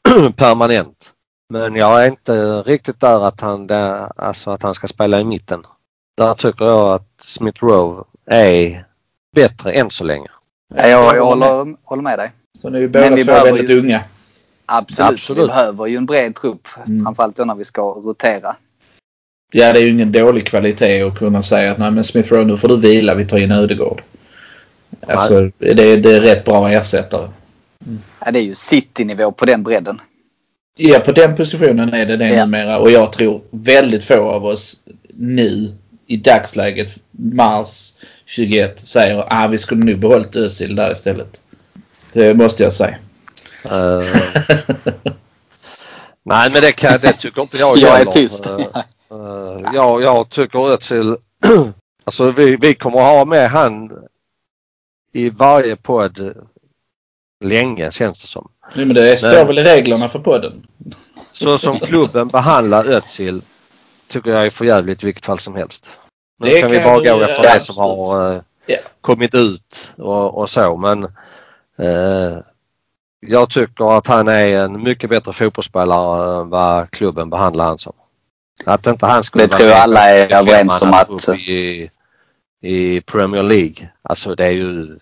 [0.36, 1.12] permanent.
[1.50, 3.68] Men jag är inte riktigt där att han,
[4.16, 5.62] alltså att han ska spela i mitten.
[6.16, 8.84] Där tycker jag att Smith Rowe är
[9.34, 10.28] bättre än så länge.
[10.74, 12.32] Ja, jag, jag håller, håller med dig.
[12.58, 14.00] Så ni är båda Men vi två väldigt ju, unga.
[14.66, 15.12] Absolut.
[15.12, 15.42] absolut.
[15.42, 16.68] Vi behöver ju en bred trupp.
[16.86, 17.04] Mm.
[17.04, 18.56] Framförallt då när vi ska rotera.
[19.54, 22.44] Ja, det är ju ingen dålig kvalitet att kunna säga att nej men Smith Rowe
[22.44, 24.02] nu får du vila, vi tar in Ödegård.
[25.06, 27.28] Alltså det, det är rätt bra ersättare.
[27.86, 28.00] Mm.
[28.24, 30.00] Ja, det är ju city-nivå på den bredden.
[30.76, 32.44] Ja, på den positionen är det det ja.
[32.46, 34.76] numera och jag tror väldigt få av oss
[35.08, 35.72] nu
[36.06, 37.92] i dagsläget, mars
[38.26, 41.40] 21, säger att ah, vi skulle nog behållit Özil där istället.
[42.12, 42.96] Det måste jag säga.
[43.66, 44.02] Uh,
[46.22, 48.46] nej, men det, kan, det tycker inte jag Jag är tyst.
[49.12, 51.16] Uh, uh, jag, jag tycker Özil,
[52.04, 53.92] alltså vi, vi kommer att ha med han
[55.12, 56.34] i varje podd
[57.44, 58.48] länge känns det som.
[58.74, 60.66] Nej, men det står men, väl i reglerna för podden.
[61.32, 63.42] Så som klubben behandlar Özil
[64.08, 65.90] tycker jag är för jävligt i vilket fall som helst.
[66.38, 68.82] Nu det kan vi bara gå efter det som har uh, yeah.
[69.00, 71.04] kommit ut och, och så men
[71.80, 72.40] uh,
[73.20, 77.92] jag tycker att han är en mycket bättre fotbollsspelare än vad klubben behandlar han som.
[78.64, 81.28] Att inte han skulle Det tror jag alla är överens om att...
[81.28, 81.90] I,
[82.60, 83.90] I Premier League.
[84.02, 84.98] Alltså det är ju,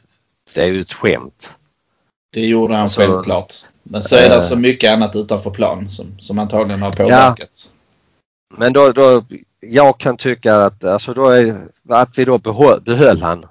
[0.55, 1.55] det är ju ett skämt.
[2.33, 3.55] Det gjorde han alltså, självklart.
[3.83, 7.39] Men så är det äh, så mycket annat utanför plan som, som antagligen har påverkat.
[7.39, 9.25] Ja, men då, då,
[9.61, 13.47] jag kan tycka att, alltså då är, att vi då behöll, behöll han.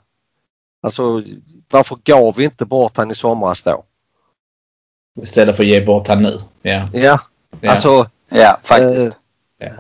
[0.81, 1.23] Alltså
[1.69, 3.83] varför gav vi inte bort han i somras då?
[5.21, 6.33] Istället för att ge bort han nu?
[6.61, 6.87] Ja.
[6.93, 7.19] Ja,
[7.61, 7.71] ja.
[7.71, 8.09] alltså.
[8.29, 9.18] Ja, faktiskt.
[9.59, 9.71] Eh,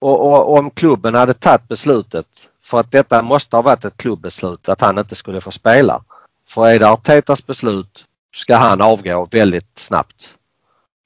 [0.00, 2.26] Och, och om klubben hade tagit beslutet,
[2.64, 6.02] för att detta måste ha varit ett klubbbeslut att han inte skulle få spela.
[6.48, 8.04] För är det Artetas beslut
[8.36, 10.28] ska han avgå väldigt snabbt.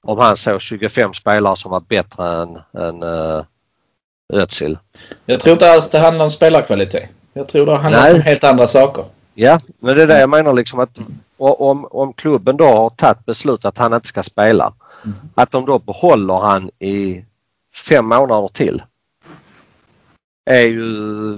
[0.03, 3.43] Om han såg 25 spelare som var bättre än, än uh,
[4.33, 4.77] Özil.
[5.25, 7.09] Jag tror inte alls det handlar om spelarkvalitet.
[7.33, 8.13] Jag tror det handlar Nej.
[8.13, 9.05] om helt andra saker.
[9.33, 10.99] Ja, men det är det jag menar liksom att
[11.37, 14.73] om, om klubben då har tagit beslut att han inte ska spela.
[15.05, 15.17] Mm.
[15.35, 17.25] Att de då behåller han i
[17.87, 18.81] fem månader till.
[20.49, 20.83] Är ju,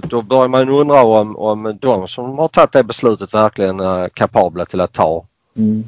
[0.00, 4.64] då börjar man undra om, om de som har tagit det beslutet verkligen är kapabla
[4.64, 5.24] till att ta
[5.56, 5.84] Mm.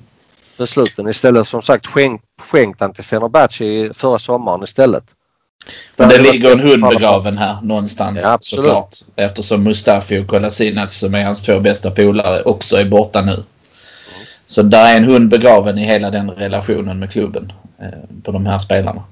[0.58, 1.48] besluten istället.
[1.48, 5.04] Som sagt skänk, skänkt han till Fenerbahce förra sommaren istället.
[5.96, 8.64] Men det ligger en hund begraven här någonstans Ja, absolut.
[8.64, 8.94] såklart.
[9.16, 13.42] Eftersom Mustafi och Kolasinac som är hans två bästa polare också är borta nu.
[14.46, 17.88] Så där är en hund begraven i hela den relationen med klubben eh,
[18.22, 19.02] på de här spelarna.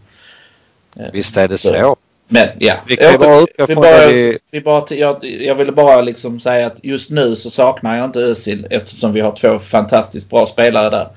[0.97, 1.97] Eh, Visst är det Så- så.
[2.29, 5.25] Men ja, Vi kan ju bara utgå vi från bara, det vi- vi bara, jag,
[5.25, 9.21] jag ville bara liksom säga att just nu så saknar jag inte Özil eftersom vi
[9.21, 11.09] har två fantastiskt bra spelare där.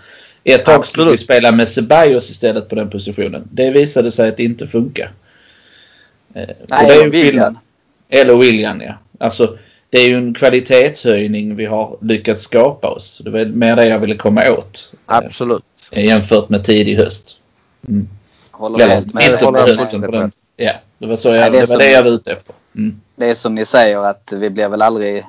[0.43, 1.13] Ett tag skulle Absolut.
[1.13, 3.47] vi spela med Ceballos istället på den positionen.
[3.51, 5.11] Det visade sig att det inte funkar.
[6.33, 7.57] Eh, Nej, det är ju William.
[8.09, 8.93] Eller William ja.
[9.19, 9.57] Alltså
[9.89, 13.21] det är ju en kvalitetshöjning vi har lyckats skapa oss.
[13.23, 14.91] Det var mer det jag ville komma åt.
[15.05, 15.63] Absolut.
[15.91, 17.37] Eh, jämfört med tidig höst.
[17.87, 18.07] Mm.
[18.57, 19.31] Håller Eller helt med.
[19.31, 20.31] inte håller fullständigt På den.
[20.55, 22.31] Ja, det var, så jag, Nej, det är det, var som det jag var ute
[22.31, 22.55] efter.
[22.75, 23.01] Mm.
[23.15, 25.25] Det är som ni säger att vi blir väl aldrig...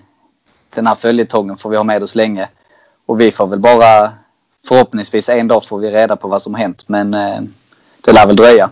[0.74, 2.48] Den här följetongen får vi ha med oss länge.
[3.06, 4.12] Och vi får väl bara...
[4.68, 7.40] Förhoppningsvis en dag får vi reda på vad som hänt men eh,
[8.00, 8.70] det lär väl dröja.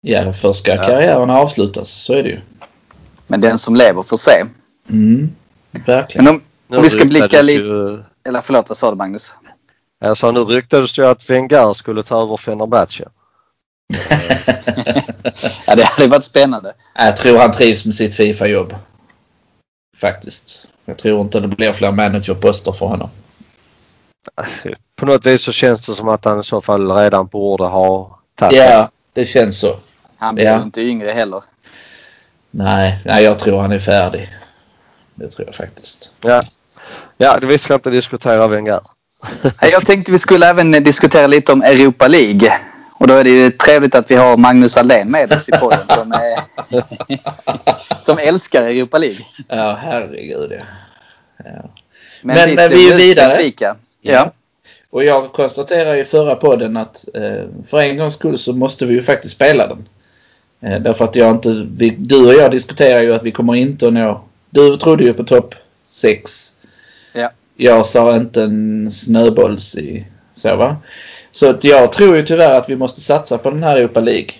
[0.00, 0.82] Ja, först ska Ja.
[0.82, 1.88] karriären avslutas.
[1.90, 2.40] Så är det ju.
[3.26, 4.44] Men den som lever får se.
[4.90, 5.28] Mm.
[5.86, 6.24] Verkligen.
[6.24, 7.62] Men om, om vi ska blicka lite...
[7.62, 9.34] ju- Eller förlåt, vad sa du Magnus?
[10.00, 13.08] Jag sa nu ryktades det ju att Wenger skulle ta över Fenerbahce.
[15.66, 16.72] Ja, det hade varit spännande.
[16.94, 18.74] Jag tror han trivs med sitt Fifa-jobb.
[19.96, 20.66] Faktiskt.
[20.84, 23.10] Jag tror inte det blir fler managerposter för honom.
[24.96, 28.18] På något vis så känns det som att han i så fall redan borde ha
[28.34, 29.76] tagit Ja, det känns så.
[30.16, 30.56] Han blir Ja.
[30.56, 31.42] ju inte yngre heller.
[32.50, 34.30] Nej, nej, jag tror han är färdig.
[35.14, 36.10] Det tror jag faktiskt.
[36.20, 36.42] Ja.
[37.16, 38.80] ja, vi ska inte diskutera Wenger.
[39.60, 42.58] Jag tänkte vi skulle även diskutera lite om Europa League.
[42.98, 45.88] Och då är det ju trevligt att vi har Magnus Aldén med oss i podden
[45.88, 46.40] som, är,
[48.02, 49.18] som älskar Europa League.
[49.48, 50.64] Ja, herregud ja.
[51.44, 51.70] ja.
[52.22, 53.28] Men, Men, vi, är vidare.
[53.28, 53.76] Benfica.
[54.00, 54.32] Ja.
[54.90, 58.94] Och jag konstaterade i förra podden att eh, för en gångs skull så måste vi
[58.94, 59.88] ju faktiskt spela den.
[60.60, 63.86] Eh, därför att jag inte, vi, du och jag diskuterar ju att vi kommer inte
[63.86, 65.54] att nå, du trodde ju på topp
[65.84, 66.52] 6.
[67.12, 67.30] Ja.
[67.56, 70.76] Jag sa inte en snöbolls i, så va.
[71.34, 74.30] Så jag tror ju tyvärr att vi måste satsa på den här Europa League.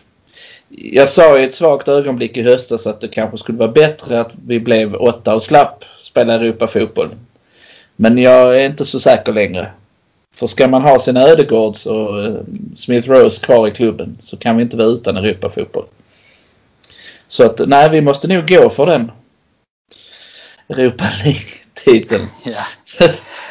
[0.69, 4.33] Jag sa i ett svagt ögonblick i höstas att det kanske skulle vara bättre att
[4.47, 7.11] vi blev åtta och slapp spela Europa-fotboll.
[7.97, 9.71] Men jag är inte så säker längre.
[10.35, 12.35] För ska man ha sina Ödegårds och eh,
[12.75, 15.87] Smith Rose kvar i klubben så kan vi inte vara utan Europafotboll.
[17.29, 19.11] Så att nej, vi måste nog gå för den
[20.69, 22.27] Europa League-titeln.
[22.45, 23.09] Ja.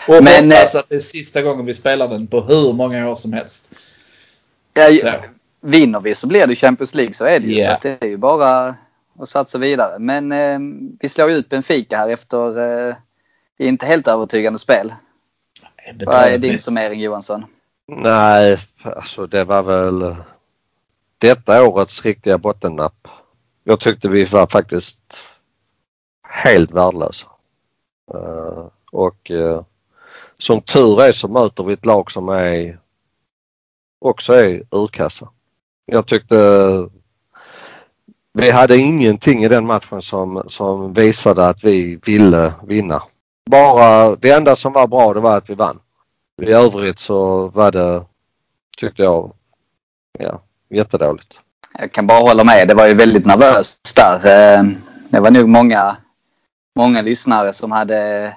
[0.07, 3.15] och Men, hoppas att det är sista gången vi spelar den på hur många år
[3.15, 3.73] som helst.
[4.73, 5.13] Ja, Så.
[5.61, 7.53] vinner vi så blir det Champions League, så är det ju.
[7.53, 7.65] Ja.
[7.65, 8.75] Så att det är ju bara
[9.19, 9.99] att satsa vidare.
[9.99, 10.59] Men eh,
[10.99, 12.95] vi slår ju ut Benfica här efter eh,
[13.57, 14.93] inte helt övertygande spel.
[16.05, 17.45] Vad är din summering Johansson?
[17.87, 20.17] Nej, alltså det var väl eh,
[21.17, 23.07] detta årets riktiga bottennapp.
[23.63, 25.23] Jag tyckte vi var faktiskt
[26.27, 27.25] helt värdelösa.
[28.13, 29.61] Eh, och eh,
[30.43, 32.79] som tur är så möter vi ett lag som är
[34.01, 35.29] också är urkassa.
[35.85, 36.35] Jag tyckte
[38.33, 43.01] vi hade ingenting i den matchen som, som visade att vi ville vinna.
[43.51, 45.79] Bara det enda som var bra det var att vi vann.
[46.41, 48.05] I övrigt så var det,
[48.77, 49.33] tyckte jag,
[50.19, 51.39] ja, jättedåligt.
[51.79, 52.67] Jag kan bara hålla med.
[52.67, 54.15] Det var ju väldigt nervöst där.
[54.15, 54.63] Eh,
[55.09, 55.97] det var nog många,
[56.75, 58.33] många lyssnare som hade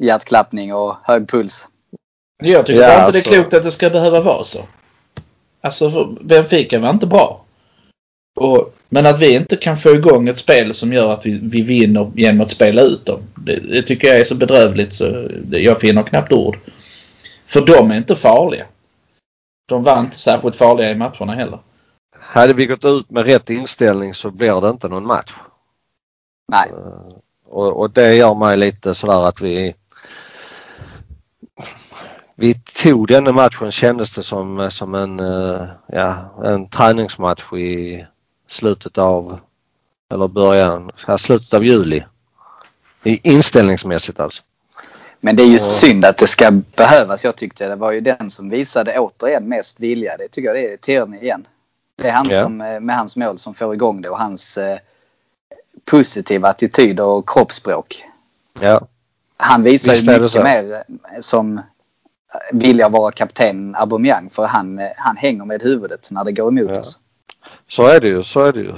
[0.00, 1.66] hjärtklappning och hög puls.
[2.42, 4.58] Jag tycker Ja, bara inte det är alltså- klokt att det ska behöva vara så.
[5.60, 7.44] Alltså Benfica var inte bra.
[8.40, 11.62] Och, men att vi inte kan få igång ett spel som gör att vi, vi
[11.62, 13.20] vinner genom att spela ut dem.
[13.34, 16.58] Det, det tycker jag är så bedrövligt så det, jag finner knappt ord.
[17.46, 18.66] För de är inte farliga.
[19.68, 21.58] De var inte särskilt farliga i matcherna heller.
[22.20, 25.32] Hade vi gått ut med rätt inställning så blir det inte någon match.
[26.52, 26.70] Nej,
[27.46, 29.74] Och, och det gör mig lite sådär att vi
[32.40, 36.14] vi tog denna matchen kändes det som, som en, eh, ja,
[36.44, 38.06] en träningsmatch i
[38.48, 39.38] slutet av,
[40.12, 42.04] eller början, slutet av juli.
[43.04, 44.42] Inställningsmässigt alltså.
[45.20, 47.24] Men det är ju Och- synd att det ska behövas.
[47.24, 50.16] Jag tyckte det var ju den som visade återigen mest vilja.
[50.16, 51.46] Det tycker jag det är Tierney igen.
[51.96, 52.42] Det är han Ja.
[52.42, 54.78] som eh, med hans mål som får igång det och hans eh,
[55.84, 58.04] positiva attityd och kroppsspråk.
[58.60, 58.80] Ja,
[59.36, 61.64] Han visar Visst ju mycket mer eh, som eh,
[62.52, 66.70] vilja vara kapten Aubameyang för han, eh, han hänger med huvudet när det går emot
[66.74, 66.80] Ja.
[66.80, 66.98] oss.
[67.68, 68.72] så är det ju, så är det ju.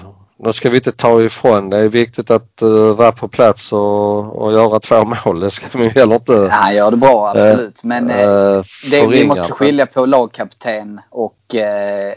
[0.45, 1.71] Nu ska vi inte ta ifrån.
[1.71, 5.41] Det är viktigt att uh, vara på plats och, och göra två mål.
[5.41, 7.85] Det ska vi heller inte Ja, han gör det bra absolut.
[7.85, 12.15] Men eh, uh, det, vi måste skilja på lagkapten och eh,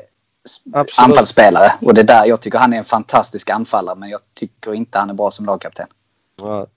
[0.74, 1.10] Absolut.
[1.10, 1.74] anfallsspelare.
[1.82, 5.00] Och det är där jag tycker han är en fantastisk anfallare men jag tycker inte
[5.00, 5.88] han är bra som lagkapten.
[6.42, 6.68] Ja.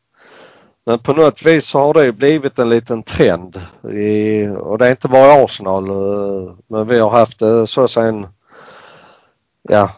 [0.88, 3.60] Men på något vis så har det blivit en liten trend.
[3.92, 5.88] I, och det är inte bara i Arsenal.
[5.88, 8.26] Eh, men vi har haft det så sen,
[9.62, 9.90] ja,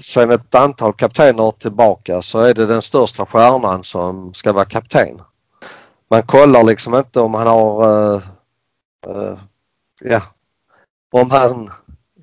[0.00, 5.20] sen ett antal kaptener tillbaka så är det den största stjärnan som ska vara kapten.
[6.10, 8.22] Man kollar liksom inte om han har, uh,
[9.08, 9.38] uh,
[10.00, 10.22] ja,
[11.10, 11.70] om han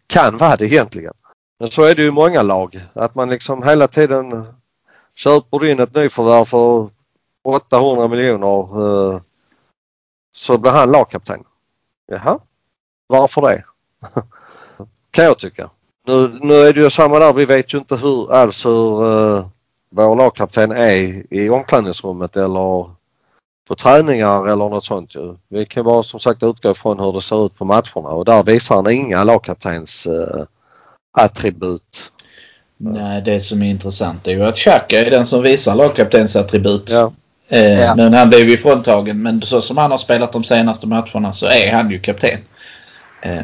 [0.07, 1.13] kan vara det egentligen.
[1.59, 2.85] Men så är det ju i många lag.
[2.93, 4.45] Att man liksom hela tiden
[5.15, 6.89] köper in ett nyförvärv för
[7.45, 9.21] 800 miljoner eh,
[10.35, 11.43] så blir han lagkapten.
[12.07, 12.39] Jaha,
[13.07, 13.63] varför det?
[15.11, 15.69] kan jag tycka.
[16.07, 17.33] Nu, nu är det ju samma där.
[17.33, 19.45] Vi vet ju inte hur alls hur uh,
[19.89, 22.89] vår lagkapten är i omklädningsrummet eller
[23.67, 25.35] på träningar eller något sånt ju.
[25.47, 28.43] Vi kan bara som sagt utgå ifrån hur det ser ut på matcherna och där
[28.43, 30.43] visar han inga lagkaptens uh,
[31.17, 32.11] attribut.
[32.77, 36.89] Nej, det som är intressant är ju att Xhaka är den som visar lagkaptens attribut.
[36.89, 37.11] Ja,
[37.49, 37.95] Eh, Ja.
[37.95, 39.21] Men han blev ju fråntagen.
[39.23, 42.39] Men så som han har spelat de senaste matcherna så är han ju kapten.
[43.21, 43.39] Eh,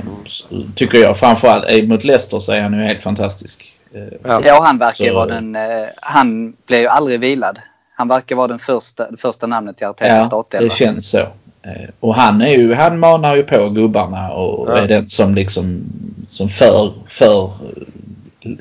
[0.76, 1.18] tycker jag.
[1.18, 3.74] Framförallt eh, mot Leicester så är han ju helt fantastisk.
[3.96, 4.42] Eh, ja.
[4.46, 5.56] Ja, och han verkar Så- vara den...
[5.56, 5.62] Eh,
[6.02, 7.60] han blir ju aldrig vilad.
[7.96, 10.64] Han verkar vara den första, det första namnet i Artetas Ja, startelva.
[10.68, 11.18] det känns så.
[11.64, 14.78] Eh, Och han, är ju, han manar ju på gubbarna och Ja.
[14.78, 15.84] är den som liksom
[16.28, 17.50] som för, för,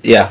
[0.03, 0.27] ja,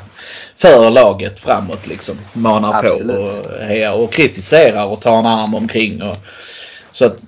[0.60, 2.18] för laget framåt liksom.
[2.34, 3.44] Manar Absolut.
[3.44, 6.02] på och, hejar och kritiserar och tar en arm omkring.
[6.04, 6.16] Och,
[6.92, 7.24] så att,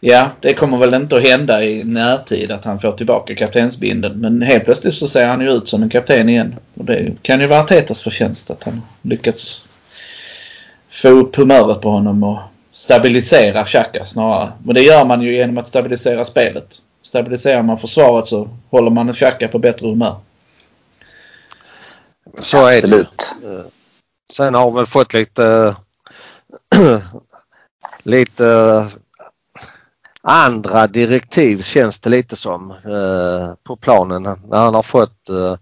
[0.00, 4.20] ja, det kommer väl inte att hända i närtid att han får tillbaka kaptensbindeln.
[4.20, 6.56] Men helt plötsligt så ser han ju ut som en kapten igen.
[6.74, 9.68] Och det kan ju vara Artetas förtjänst att han lyckats
[10.90, 12.38] få upp humöret på honom och
[12.72, 14.52] stabilisera Xhaka snarare.
[14.64, 16.66] Men det gör man ju genom att stabilisera spelet.
[17.02, 20.16] Stabiliserar man försvaret så håller man Xhaka på bättre humör.
[22.40, 22.76] Så är det.
[22.76, 23.34] Absolut.
[24.32, 25.76] Sen har vi fått lite
[28.02, 28.86] lite
[30.28, 35.56] andra direktiv känns det lite som eh, på planen när han har fått eh,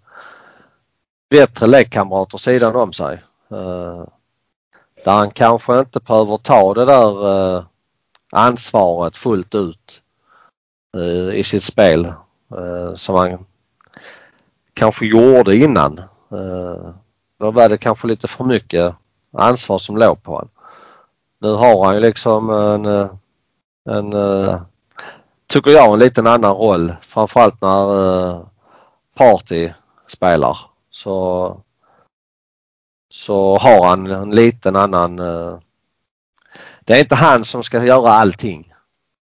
[1.31, 3.23] bättre lekkamrater sidan om sig.
[3.51, 4.05] Eh,
[5.05, 7.65] där han kanske inte behöver ta det där
[8.33, 10.01] ansvaret fullt ut
[11.35, 12.12] i sitt spel
[12.95, 13.47] som han
[14.75, 16.01] kanske gjorde innan.
[16.35, 16.91] Eh,
[17.39, 18.95] då var det kanske lite för mycket
[19.32, 20.49] ansvar som låg på honom.
[21.41, 23.11] Nu har han ju liksom en, eh,
[23.89, 24.61] en eh,
[25.47, 26.95] tycker jag, en liten annan roll.
[27.03, 28.47] Framförallt när
[29.14, 29.70] Party
[30.09, 30.59] spelar.
[30.91, 31.57] Så,
[33.11, 35.16] så har han en liten annan...
[36.80, 38.74] Det är inte han som ska göra allting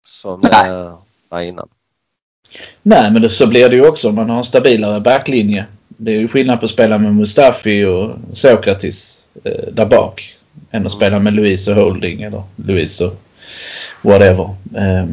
[0.05, 0.91] som Nej.
[1.29, 1.69] var innan.
[2.81, 5.65] Nej, men det, så blir det ju också om man har en stabilare backlinje.
[6.01, 10.35] Det är ju skillnad på att spela med Mustafi och Sokratis eh, där bak.
[10.71, 13.13] Än att spela med Louise och Holding eller Louise och
[14.01, 14.43] whatever.
[14.75, 15.05] Eh,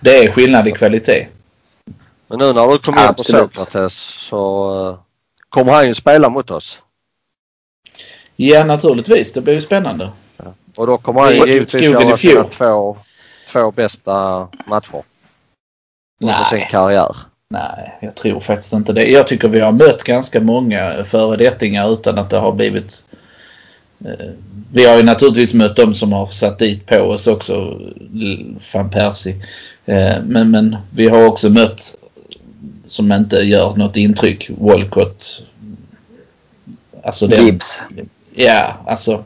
[0.00, 1.28] det är skillnad i kvalitet.
[2.26, 3.22] Men nu när du kom in på.
[3.22, 4.98] Sokrates så eh,
[5.48, 6.82] kommer han ju spela mot oss.
[8.36, 9.32] Ja, naturligtvis.
[9.32, 10.10] Det blir ju spännande.
[10.76, 12.96] Och då kommer han ju givetvis göra sina två,
[13.48, 15.02] två bästa matcher
[16.20, 17.16] under sin Nej, karriär.
[17.54, 19.06] Nej, jag tror faktiskt inte det.
[19.06, 23.04] Jag tycker vi har mött ganska många föredettingar utan att det har blivit...
[24.04, 24.30] Eh,
[24.72, 27.80] vi har ju naturligtvis mött dem som har satt dit på oss också.
[28.72, 29.34] Van Persie.
[29.86, 31.96] Eh, men, men vi har också mött
[32.86, 34.50] som inte gör något intryck.
[34.58, 35.42] Walcott.
[37.02, 37.82] Alltså den, Gibbs.
[38.34, 39.24] Ja, alltså.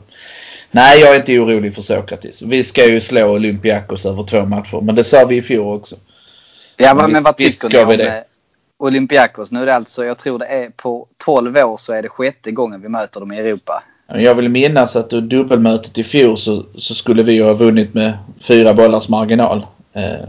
[0.71, 2.41] Nej, jag är inte orolig för Sokratis.
[2.41, 4.81] Vi ska ju slå Olympiakos över två matcher.
[4.81, 5.95] Men det sa vi i fjol också.
[6.79, 8.17] Ja, men, Visst- men vad tycker ska ni vi om det.
[8.17, 8.23] eh,
[8.79, 9.51] Olympiakos?
[9.51, 12.51] Nu är det alltså, jag tror det är på 12 år så är det sjätte
[12.51, 13.83] gången vi möter dem i Europa.
[14.13, 18.13] Jag vill minnas att dubbelmötet i fjol så, så skulle vi ju ha vunnit med
[18.41, 19.65] fyra bollars marginal.
[19.93, 20.27] Eh,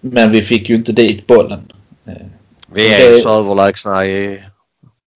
[0.00, 1.72] men vi fick ju inte dit bollen.
[2.06, 2.12] Eh,
[2.66, 4.42] Vi är ju så överlägsna i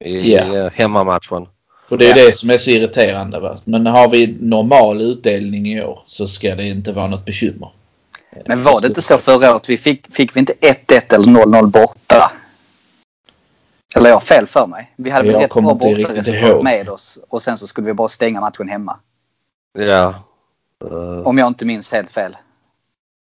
[0.05, 0.57] i Ja.
[0.59, 1.47] eh, hemmamatchen.
[1.89, 3.41] Och det är det som är så irriterande.
[3.41, 3.57] Va?
[3.64, 7.68] Men har vi normal utdelning i år så ska det inte vara något bekymmer.
[8.47, 9.68] Men var det inte så förra året?
[9.68, 12.32] Vi fick, fick vi inte 1-1 eller 0-0 borta?
[13.97, 14.93] Eller jag har fel för mig.
[14.97, 17.18] Vi hade väl rätt bra bortaresultat med oss.
[17.28, 18.97] Och sen så skulle vi bara stänga matchen hemma.
[19.78, 20.14] Ja.
[20.91, 22.37] Eh, Om jag inte minns helt fel.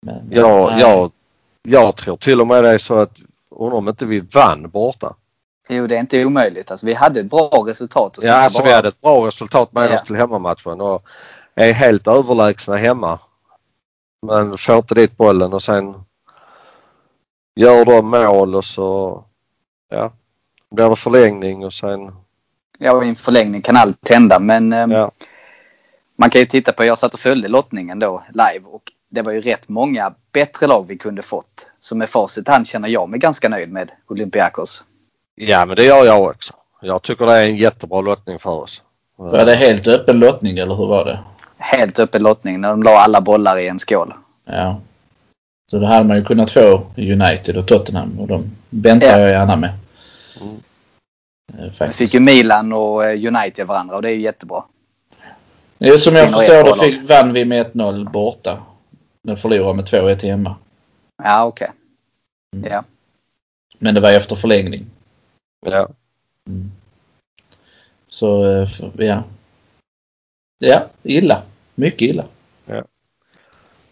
[0.06, 0.80] Men, Ja, nej.
[0.80, 1.12] jag,
[1.62, 3.16] jag tror till och med det är så att
[3.50, 5.14] undrar om inte vi vann borta.
[5.68, 6.70] Jo, det är inte omöjligt.
[6.70, 8.18] Alltså, vi hade ett bra resultat.
[8.22, 9.94] Ja, så alltså bara- vi hade ett bra resultat med Ja.
[9.94, 11.02] oss till hemmamatchen och
[11.54, 13.18] är helt överlägsna hemma.
[14.22, 15.94] Men får inte dit bollen och sen
[17.56, 19.24] gör de mål och så
[19.88, 20.12] ja,
[20.70, 22.12] blir det förlängning och sen
[22.78, 24.38] Ja, i en förlängning kan allt hända.
[24.38, 25.10] Men ehm, ja.
[26.16, 29.32] man kan ju titta på, jag satt och följde lottningen då live och det var
[29.32, 31.66] ju rätt många bättre lag vi kunde fått.
[31.80, 34.84] Så med facit hand känner jag mig ganska nöjd med Olympiakos.
[35.34, 36.54] Ja men det gör jag också.
[36.80, 38.82] Jag tycker det är en jättebra lottning för oss.
[39.16, 41.18] Var det helt öppen lottning eller hur var det?
[41.58, 44.14] Helt öppen lottning när de la alla bollar i en skål.
[44.44, 44.80] Ja.
[45.70, 49.18] Så då hade man ju kunnat få United och Tottenham och de väntar Ja.
[49.18, 49.70] jag gärna med.
[50.40, 50.56] Mm.
[51.58, 51.98] Eh, Faktiskt.
[51.98, 54.64] fick ju Milan och eh, United varandra och det är ju jättebra.
[55.78, 58.58] Ja, som jag förstår det fick, vann vi med 1-0 borta.
[59.22, 60.56] Men förlorade med 2-1 hemma.
[61.22, 61.70] Ja, okej.
[62.56, 62.70] Mm.
[62.72, 62.84] Ja.
[63.78, 64.86] Men det var efter förlängning.
[65.66, 65.88] Ja.
[66.48, 66.70] Mm.
[68.08, 69.22] Så eh, ja.
[70.58, 71.42] Ja, illa.
[71.74, 72.24] Mycket illa.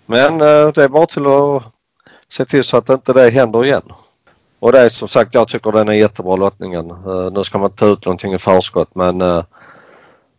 [0.06, 1.62] Men eh, det är bara till att
[2.28, 3.82] se till så att inte det händer igen.
[4.58, 6.90] Och det är som sagt, jag tycker den är jättebra lottningen.
[6.90, 9.44] Eh, nu ska man ta ut någonting i förskott men eh,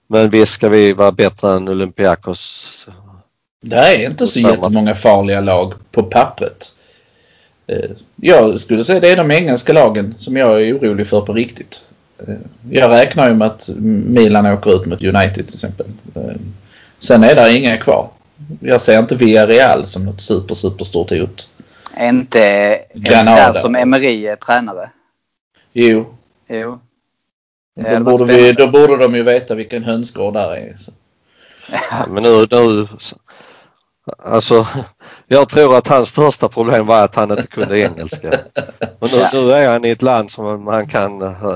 [0.08, 2.88] men visst ska vi vara bättre än Olympiakos.
[3.62, 6.74] Det är inte så jättemånga farliga lag på pappret.
[8.16, 11.88] Jag skulle säga det är de engelska lagen som jag är orolig för på riktigt.
[12.28, 12.36] Eh,
[12.70, 13.70] Jag räknar ju med att
[14.06, 15.86] Milan åker ut mot United till exempel.
[16.16, 16.22] Eh,
[17.00, 18.10] Sen är det inga kvar.
[18.60, 21.50] Jag ser inte Villarreal som något super, superstort hot.
[21.94, 23.52] Är inte Granada.
[23.54, 24.90] där som Emery är tränare?
[25.74, 26.14] Jo,
[26.50, 26.80] Jo.
[27.80, 30.76] Då borde, vi, då borde de ju veta vilken hönsgård där är.
[30.78, 30.92] Så.
[31.72, 32.88] Ja, men nu, nu
[34.18, 34.68] alltså
[35.28, 38.30] jag tror att hans största problem var att han inte kunde engelska.
[39.00, 39.30] Men nu, Ja.
[39.34, 41.56] nu är han i ett land som han kan eh,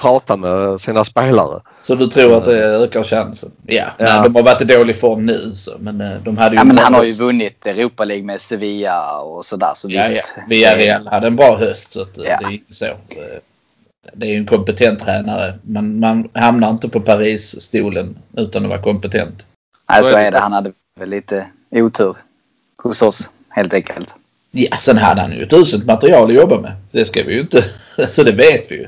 [0.00, 1.60] prata med sina spelare.
[1.82, 3.50] Så du tror att det ökar chansen?
[3.66, 4.04] Ja, Ja.
[4.04, 6.60] Nej, de har varit i dålig form nu så, men eh, de hade ju Ja,
[6.60, 7.20] en men han har ju höst.
[7.20, 9.72] vunnit Europa League med Sevilla och sådär.
[9.74, 10.22] Så Ja, visst.
[10.36, 10.42] ja.
[10.48, 12.38] Villarreal hade en bra höst så att, eh, Ja.
[12.40, 12.84] det är inte så.
[12.84, 12.94] Eh,
[14.12, 15.54] Det är ju en kompetent tränare.
[15.62, 19.46] Men man hamnar inte på Paris-stolen utan att vara kompetent.
[19.88, 20.38] Nej, Så är det.
[20.38, 22.16] Han hade väl lite otur
[22.82, 24.14] hos oss helt enkelt.
[24.50, 26.72] Ja, sen hade han ju ett uselt material att jobba med.
[26.92, 27.64] Det ska vi ju inte...
[28.08, 28.86] Så det vet vi ju.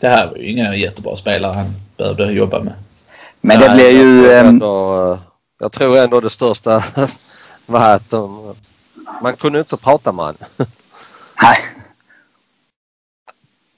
[0.00, 2.74] Det här var ju inga jättebra spelare han behövde jobba med.
[3.40, 4.22] Men Nej, det blir jag ju...
[4.22, 5.18] tror ehm, ändå,
[5.60, 6.84] jag tror ändå det största
[7.66, 8.54] var att de,
[9.22, 10.44] man kunde inte prata med honom.
[11.42, 11.56] Nej,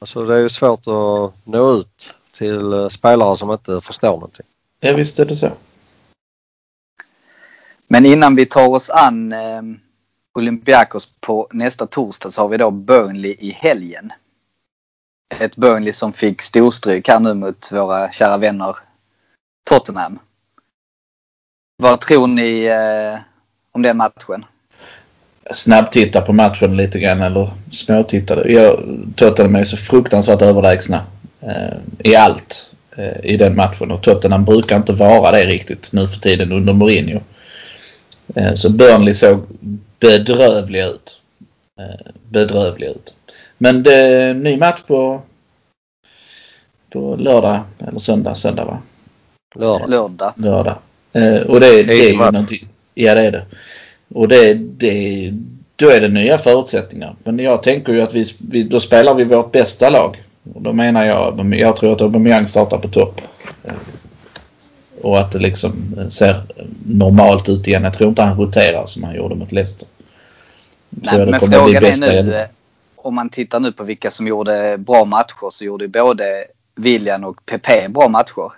[0.03, 4.47] Alltså det är ju svårt att nå ut till eh, spelare som inte förstår någonting.
[4.81, 5.51] Ja, visst är det så.
[7.87, 9.63] Men innan vi tar oss an eh,
[10.35, 14.13] Olympiakos på nästa torsdag så har vi då Burnley i helgen.
[15.41, 18.77] Ett Burnley som fick storstryk här nu mot våra kära vänner
[19.71, 20.19] Tottenham.
[21.77, 23.21] Vad tror ni eh,
[23.73, 24.45] om den matchen?
[25.51, 28.53] snabbtitta på matchen lite grann eller småtittade.
[28.53, 28.85] Jag,
[29.17, 31.07] Tottenham är så fruktansvärt överlägsna
[31.41, 36.09] eh, i allt eh, i den matchen och Tottenham brukar inte vara det riktigt nu
[36.09, 37.21] för tiden under Mourinho.
[38.35, 39.47] Eh, så Burnley såg
[40.01, 41.21] bedrövliga ut.
[41.79, 43.15] Eh, bedrövliga ut.
[43.63, 45.23] Men det är en ny match på,
[46.93, 48.79] på lördag eller söndag, söndag va?
[49.55, 49.89] Lördag.
[49.89, 50.33] Lördag.
[50.37, 50.79] lördag.
[51.13, 52.67] Eh, och det, det är ju någonting.
[52.95, 53.47] Ja det är det.
[54.15, 55.31] Och det, det,
[55.77, 57.17] då är det nya förutsättningar.
[57.25, 60.23] Men jag tänker ju att vi, vi då spelar vi vårt bästa lag.
[60.55, 63.21] Och då menar jag, jag tror att Aubameyang startar på topp.
[63.65, 63.73] Eh,
[65.01, 65.73] Och att det liksom
[66.09, 66.43] ser
[66.87, 67.85] normalt ut igen.
[67.85, 69.89] Jag tror inte han roterar som han gjorde mot Leicester.
[70.91, 72.47] Jag tror Nej, det men frågan är bästa nu, eh,
[73.03, 76.25] om man tittar nu på vilka som gjorde bra matcher så gjorde ju både
[76.75, 78.53] William och Pepe bra matcher.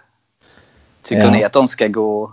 [1.02, 1.30] Tycker Ja.
[1.30, 2.32] ni att de ska gå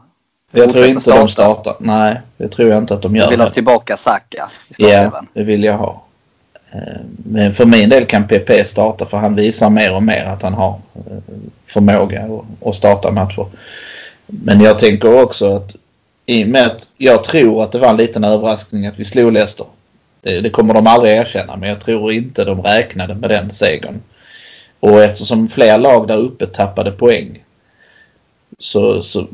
[0.52, 1.76] Jag tror inte de startar.
[1.80, 3.30] Nej, det tror jag inte att de gör.
[3.30, 6.04] vill ha tillbaka Saka i Ja, det vill jag ha.
[6.72, 6.80] Eh,
[7.26, 10.54] Men för min del kan PP starta för han visar mer och mer att han
[10.54, 11.18] har eh,
[11.68, 13.46] förmåga att- att starta matcher.
[14.26, 15.76] Men jag tänker också att
[16.26, 19.34] i och med att jag tror att det var en liten överraskning att vi slog
[19.34, 19.66] Leicester.
[20.22, 24.02] Det, det kommer de aldrig erkänna men jag tror inte de räknade med den segern.
[24.80, 27.44] Och eftersom fler lag där uppe tappade poäng
[28.58, 29.28] så, så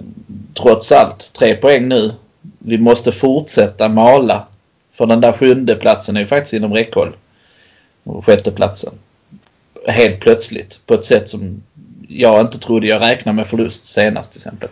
[0.53, 2.11] trots allt, tre poäng nu.
[2.59, 4.47] Vi måste fortsätta mala.
[4.93, 7.15] För den där sjunde platsen är ju faktiskt inom räckhåll.
[8.03, 8.93] Och sjätte platsen.
[9.87, 11.63] Helt plötsligt på ett sätt som
[12.07, 14.69] jag inte trodde jag räknade med förlust senast till exempel.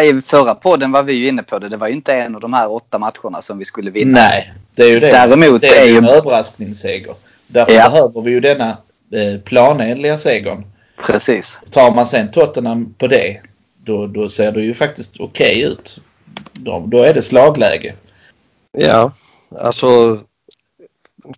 [0.00, 1.68] I förra podden var vi ju inne på det.
[1.68, 4.12] Det var ju inte en av de här åtta matcherna som vi skulle vinna.
[4.20, 5.10] Nej, det är ju det.
[5.10, 7.14] Däremot det är är ju en överraskningsseger.
[7.46, 7.90] Därför Ja.
[7.90, 8.76] behöver vi ju denna
[9.12, 10.64] eh, planenliga segern.
[11.06, 11.60] Precis.
[11.70, 13.40] Tar man sen Tottenham på det,
[13.84, 16.00] då, då ser det ju faktiskt okej ut.
[16.52, 17.94] Då, då är det slagläge.
[18.78, 19.12] Ja,
[19.58, 20.18] alltså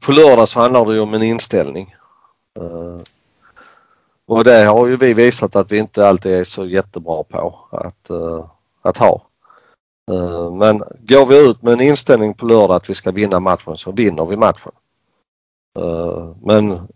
[0.00, 1.94] på lördag så handlar det ju om en inställning.
[4.26, 8.10] Och det har ju vi visat att vi inte alltid är så jättebra på att,
[8.10, 8.44] eh,
[8.82, 9.22] att ha.
[10.10, 13.76] Eh, men går vi ut med en inställning på lördag att vi ska vinna matchen
[13.76, 14.72] så vinner vi matchen.
[15.78, 16.88] Eh, men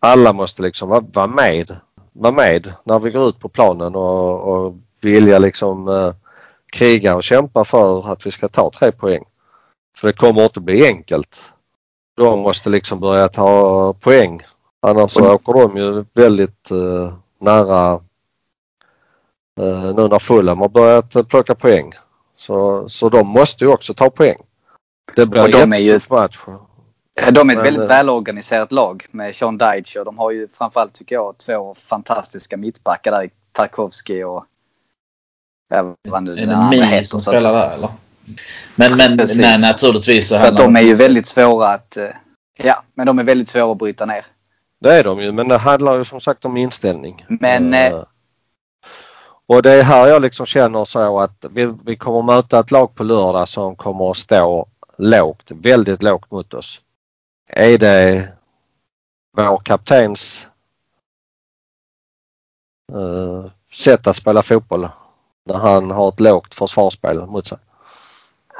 [0.00, 1.76] alla måste liksom vara, vara med.
[2.12, 6.12] Vara med när vi går ut på planen och, och vilja liksom eh,
[6.72, 9.24] kriga och kämpa för att vi ska ta tre poäng.
[9.96, 11.52] För det kommer inte bli enkelt.
[12.16, 14.42] De måste liksom börja ta poäng.
[14.86, 17.92] Annars så åker de ju väldigt eh, nära
[19.60, 21.92] eh, nu när Fulham har börjat plocka poäng.
[22.36, 24.36] Så, så de måste ju också ta poäng.
[25.16, 26.38] Det blir Och de är ju- match.
[27.32, 30.92] De är ett väldigt eh, välorganiserat lag med Sean Dyche och de har ju framförallt
[30.92, 33.30] tycker jag två fantastiska mittbackar där.
[33.52, 34.44] Tarkovsky och
[36.08, 37.04] vad nu Är den det andra heter.
[37.06, 37.88] som spelar där eller?
[38.74, 41.96] Men, men nej, naturligtvis så Så att de är ju väldigt svåra att...
[41.96, 42.08] eh,
[42.62, 44.24] Ja, men de är väldigt svåra att bryta ner.
[44.80, 47.24] Det är de ju men det handlar ju som sagt om inställning.
[47.28, 48.02] Men, eh,
[49.46, 52.94] Och det är här jag liksom känner så att vi, vi kommer möta ett lag
[52.94, 54.66] på lördag som kommer att stå
[54.98, 56.80] lågt, väldigt lågt mot oss.
[57.48, 58.28] Är det
[59.36, 60.46] vår kaptens
[62.92, 64.88] eh, sätt att spela fotboll
[65.46, 67.58] när han har ett lågt försvarsspel mot sig?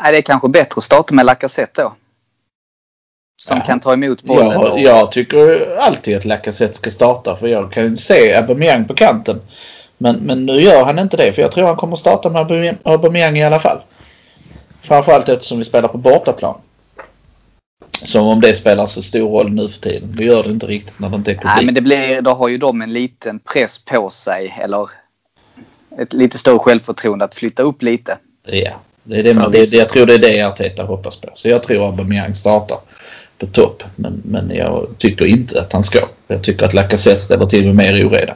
[0.01, 1.93] Nej, det är kanske bättre att starta med Lacazette då.
[3.49, 3.65] Som Ja.
[3.65, 4.51] kan ta emot bollen.
[4.53, 8.95] Jag, och, jag tycker alltid att Lacazette ska starta för jag kan se Aubameyang på
[8.95, 9.41] kanten.
[9.99, 12.77] Men, men nu gör han inte det för jag tror han kommer starta med Aubame-
[12.83, 13.79] Aubameyang i alla fall.
[14.81, 16.55] Framförallt eftersom vi spelar på bortaplan.
[18.05, 20.13] Som om det spelar så stor roll nu för tiden.
[20.17, 21.53] Det gör det inte riktigt när det inte är publik.
[21.57, 24.59] Nej, men det blir, då har ju de en liten press på sig.
[24.65, 24.91] Eller
[25.99, 28.19] ett lite större självförtroende att flytta upp lite.
[28.47, 28.71] Ja,
[29.03, 31.29] det är det, man, det, det, jag tror det är det Arteta hoppas på.
[31.35, 32.79] Så jag tror Aubameyang startar
[33.39, 33.83] på topp.
[33.97, 35.99] Men, men jag tycker inte att han ska.
[36.27, 38.35] Jag tycker att Lacazette ställer till med mer oreda.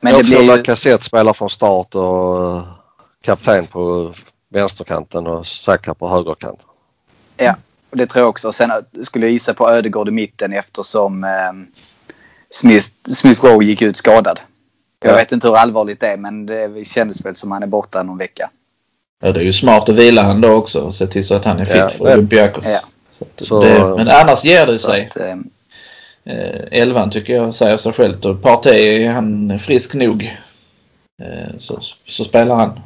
[0.00, 2.62] Men jag det tror blir ju, Lacazette spelar från start och eh,
[3.24, 4.12] kapten på
[4.48, 6.66] vänsterkanten och Saka på högerkanten.
[7.36, 7.56] Ja,
[7.90, 8.52] och det tror jag också.
[8.52, 8.70] Sen
[9.02, 11.30] skulle jag gissa på Ödegård i mitten eftersom eh,
[12.50, 14.40] Smith, Smith Rowe gick ut skadad.
[15.02, 15.16] Jag Ja.
[15.16, 18.18] vet inte hur allvarligt det är men det kändes väl som han är borta någon
[18.18, 18.50] vecka.
[19.22, 21.44] Ja, det är ju smart att vila han då också och se till så att
[21.44, 22.66] han är fit Ja, för Olympiakos.
[22.72, 22.80] Ja.
[23.40, 25.06] Så det, men annars ger det sig.
[25.10, 25.36] att, eh,
[26.24, 30.36] Eh, elvan tycker jag säger sig självt och Partey är han frisk nog.
[31.22, 32.80] Eh, så, så spelar han.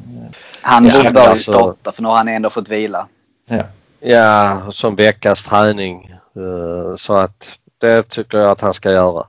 [0.60, 3.06] han Ja, borde alltså- starta för nu har han ändå fått vila.
[3.46, 3.62] Ja.
[4.00, 6.10] Ja, som veckas träning.
[6.36, 9.24] Eh, Så att det tycker jag att han ska göra.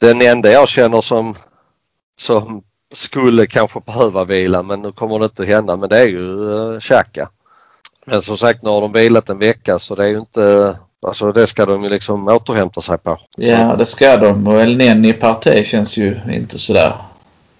[0.00, 1.34] Den enda jag känner som,
[2.18, 2.62] som
[2.94, 6.20] skulle kanske behöva vila men nu kommer det inte att hända men det är ju
[6.36, 7.28] uh, Xhaka.
[8.06, 10.76] Men som sagt nu har de vilat en vecka så det är ju inte,
[11.06, 13.18] alltså det ska de ju liksom återhämta sig på.
[13.36, 14.46] ja, det ska de.
[14.46, 16.92] Och El Neni Partey känns ju inte sådär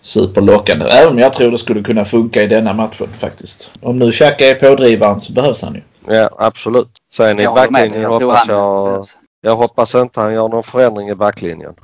[0.01, 0.85] superlockande.
[0.85, 3.71] Även om jag tror det skulle kunna funka i denna matchen faktiskt.
[3.81, 5.83] Om nu Xhaka är pådrivaren så behövs han ju.
[6.15, 6.89] Ja absolut.
[7.15, 9.05] Sen i backlinjen Jag hoppas jag,
[9.41, 11.75] jag hoppas inte han gör någon förändring i backlinjen.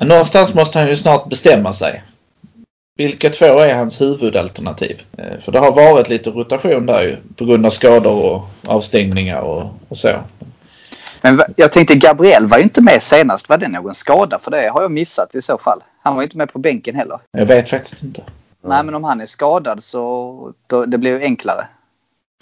[0.00, 2.02] Någonstans måste han ju snart bestämma sig.
[2.96, 5.02] Vilka två är hans huvudalternativ?
[5.18, 9.40] Eh, För det har varit lite rotation där ju på grund av skador och avstängningar
[9.40, 10.08] och, och så.
[11.22, 13.48] Men jag tänkte Gabriel var ju inte med senast.
[13.48, 14.38] Var det någon skada?
[14.38, 15.82] För det har jag missat i så fall.
[16.02, 17.18] Han var ju inte med på bänken heller.
[17.32, 18.22] Jag vet faktiskt inte.
[18.62, 21.66] Nej men om han är skadad så då, det blir ju enklare.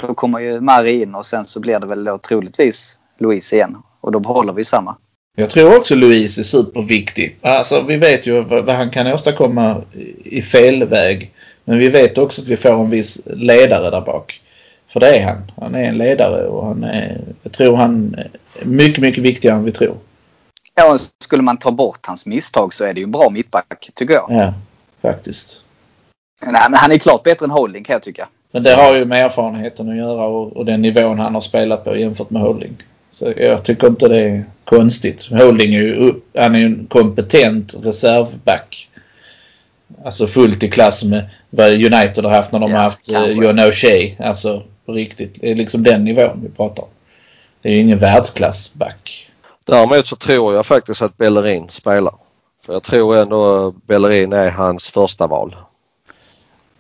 [0.03, 3.77] Då kommer ju Mari in och sen så blir det väl då troligtvis Louise igen.
[4.01, 4.97] Och då behåller vi samma.
[5.37, 7.37] Jag tror också Louise är superviktig.
[7.41, 11.31] Alltså vi vet ju vad, vad han kan åstadkomma i i fel väg.
[11.65, 14.41] Men vi vet också att vi får en viss ledare där bak.
[14.89, 15.53] För det är han.
[15.61, 18.29] Han är en ledare och han är, jag tror han är
[18.65, 19.97] mycket, mycket viktigare än vi tror.
[20.75, 24.15] Ja, skulle man ta bort hans misstag så är det ju en bra mittback tycker
[24.15, 24.27] jag.
[24.31, 24.55] Ja,
[25.03, 25.61] faktiskt.
[26.43, 28.29] Nej, men han är klart bättre än Holding kan jag tycka.
[28.51, 31.85] Men det har ju med erfarenheten att göra och, och den nivån han har spelat
[31.85, 32.77] på jämfört med Holding.
[33.13, 35.29] Så jag tycker inte det är konstigt.
[35.31, 38.89] Holding är ju han är ju en kompetent reservback.
[40.05, 43.29] Alltså fullt i klass med vad United har haft när de Ja, har haft uh,
[43.31, 44.27] John O'Shea.
[44.27, 45.37] Alltså på riktigt.
[45.41, 46.89] Det är liksom den nivån vi pratar om.
[47.63, 49.31] Det är ju ingen världsklassback.
[49.65, 52.15] Däremot så tror jag faktiskt att Bellerin spelar.
[52.67, 55.57] För jag tror ändå Bellerin är hans första val.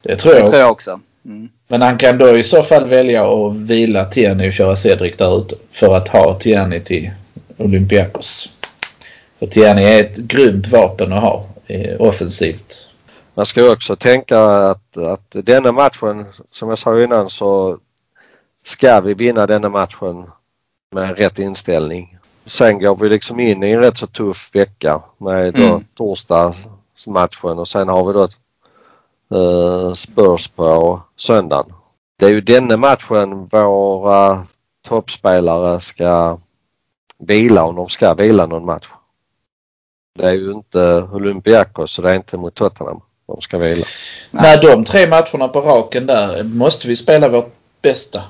[0.02, 0.60] Det tror Det jag tror också.
[0.60, 1.00] jag också.
[1.24, 1.48] Mm.
[1.68, 5.38] Men han kan då i så fall välja att vila Tierney och köra Cedric där
[5.38, 5.56] ute.
[5.70, 7.10] För att ha Tierney till
[7.56, 8.52] Olympiakos.
[9.38, 12.88] För Tierney är ett grymt vapen att ha eh, offensivt.
[13.34, 17.78] Man ska ju också tänka att, att denna matchen, som jag sa innan, så
[18.64, 20.24] ska vi vinna denna matchen
[20.94, 22.18] med rätt inställning.
[22.46, 25.84] Sen går vi liksom in i en rätt så tuff vecka med då Mm.
[25.96, 28.28] torsdagsmatchen och sen har vi då
[29.34, 31.72] eh, Spurs på söndagen.
[32.18, 34.46] Det är ju denna matchen våra
[34.88, 36.38] toppspelare ska
[37.18, 38.88] vila om de ska vila någon match.
[40.18, 43.86] Det är ju inte Olympiakos så det är inte mot Tottenham de ska vila.
[44.30, 48.22] Nej, de tre matcherna på raken där måste vi spela vårt bästa.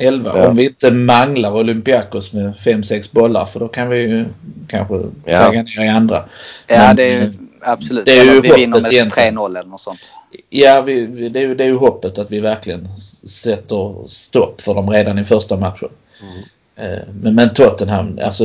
[0.00, 0.32] 11.
[0.36, 0.48] Ja.
[0.48, 4.24] Om vi inte manglar Olympiakos med 5-6 bollar för då kan vi ju
[4.68, 5.38] kanske Ja.
[5.38, 6.24] tagga ner i andra.
[6.66, 8.04] Ja, Men, det är absolut.
[8.04, 9.38] det är ju vi vinner hoppet med egentligen.
[9.38, 10.10] 3-0 eller något sånt.
[10.50, 12.88] Ja, vi, det, är ju, det är ju hoppet att vi verkligen
[13.28, 15.88] sätter stopp för dem redan i första matchen.
[16.22, 16.92] Mm.
[16.92, 18.44] Eh, Men, men Tottenham, alltså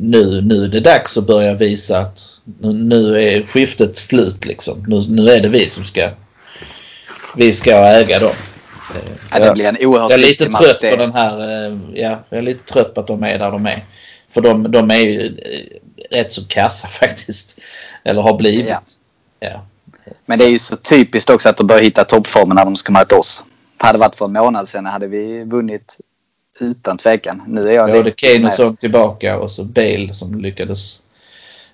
[0.00, 4.84] nu, nu är det dags att börja visa att nu, nu är skiftet slut liksom.
[4.88, 6.10] Nu, nu är det vi som ska
[7.36, 8.34] vi ska äga dem.
[8.94, 12.18] Eh, Ja, det blir en oerhört Jag är lite trött på den här, eh, ja,
[12.28, 13.82] jag är lite trött på att de är där de är.
[14.28, 17.60] För de, de är ju eh, rätt så kassa faktiskt.
[18.04, 18.68] Eller har blivit.
[18.68, 18.80] Ja.
[19.40, 19.66] Ja.
[20.26, 22.92] Men det är ju så typiskt också att de börjar hitta toppformen när de ska
[22.92, 23.44] möta oss.
[23.78, 26.00] Hade det varit för en månad sedan hade vi vunnit
[26.60, 27.42] utan tvekan.
[27.46, 31.02] Nu är jag Både Kane och Son tillbaka och så Bale som lyckades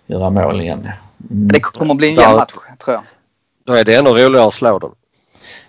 [0.06, 0.88] göra mål igen.
[1.30, 1.48] Mm.
[1.48, 2.52] Det kommer att bli en jämn match,
[2.84, 3.02] tror jag.
[3.64, 4.94] Då är det ännu roligare att slå dem.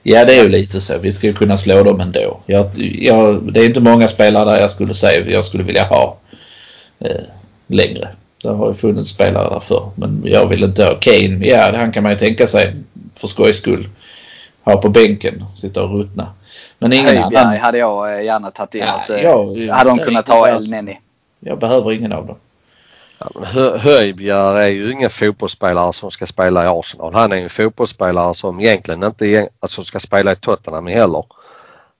[0.03, 0.97] Ja, det är ju lite så.
[0.97, 2.39] Vi ska ju kunna slå dem ändå.
[2.45, 2.69] Jag,
[3.01, 6.17] jag, det är inte många spelare där jag skulle säga jag skulle vilja ha
[6.99, 7.21] eh,
[7.67, 8.07] längre.
[8.43, 9.89] Det har ju funnits spelare där förr.
[9.95, 11.45] Men jag vill inte ha Kane.
[11.47, 12.75] Ja, han kan man ju tänka sig
[13.15, 13.89] för skojs skull.
[14.63, 16.27] Ha på bänken, sitta och ruttna.
[16.79, 17.57] Men ingen Höjbjerg annan.
[17.57, 18.81] hade jag eh, gärna tagit in.
[18.81, 20.47] Ja, och så jag- hade de kunnat ta.
[20.49, 20.99] El Neni.
[21.39, 22.35] Jag behöver ingen av dem.
[23.23, 27.13] Ja, men Hö- Höjbjerg är ju ingen fotbollsspelare som ska spela i Arsenal.
[27.13, 31.25] Han är ju en fotbollsspelare som egentligen inte alltså ska spela i Tottenham heller.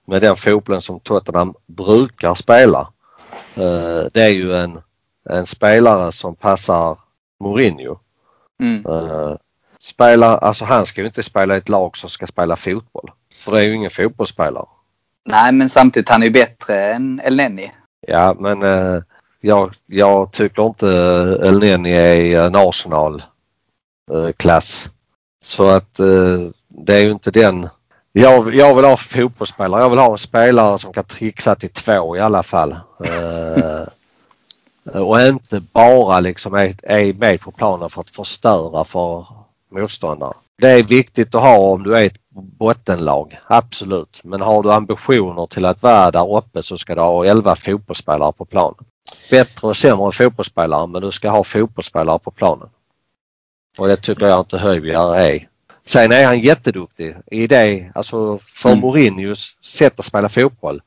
[0.07, 2.87] Med den fotbollen som Tottenham brukar spela.
[3.55, 4.81] Eh, Det är ju en,
[5.29, 6.97] en spelare som passar
[7.39, 7.99] Mourinho.
[8.61, 8.85] Mm.
[8.85, 9.35] Eh,
[9.79, 13.11] Spelar, alltså han ska ju inte spela i ett lag som ska spela fotboll.
[13.33, 14.65] För det är ju ingen fotbollsspelare.
[15.25, 17.71] Nej, men samtidigt han är ju bättre än El Neni.
[18.07, 18.99] Ja men eh,
[19.43, 20.89] jag, jag tycker inte
[21.43, 24.89] Elneni är en Arsenal-klass.
[25.43, 27.69] Så att eh, det är ju inte den.
[28.11, 29.81] Jag, jag vill ha fotbollsspelare.
[29.81, 32.75] Jag vill ha en spelare som kan trixa till två i alla fall.
[33.05, 33.83] Eh,
[35.01, 39.25] och inte bara liksom är, är med på planen för att förstöra för
[39.71, 40.33] motståndare.
[40.57, 42.29] Det är viktigt att ha om du är ett
[42.59, 44.21] bottenlag, absolut.
[44.23, 48.31] Men har du ambitioner till att vara där uppe så ska du ha 11 fotbollsspelare
[48.31, 48.85] på planen.
[49.29, 52.69] Bättre och sämre fotbollsspelare men du ska ha fotbollsspelare på planen.
[53.77, 55.47] Och det tycker jag inte Höjbjerg är.
[55.85, 58.81] Sen är han jätteduktig i det, alltså för Mm.
[58.81, 60.81] Mourinhos sätt att spela fotboll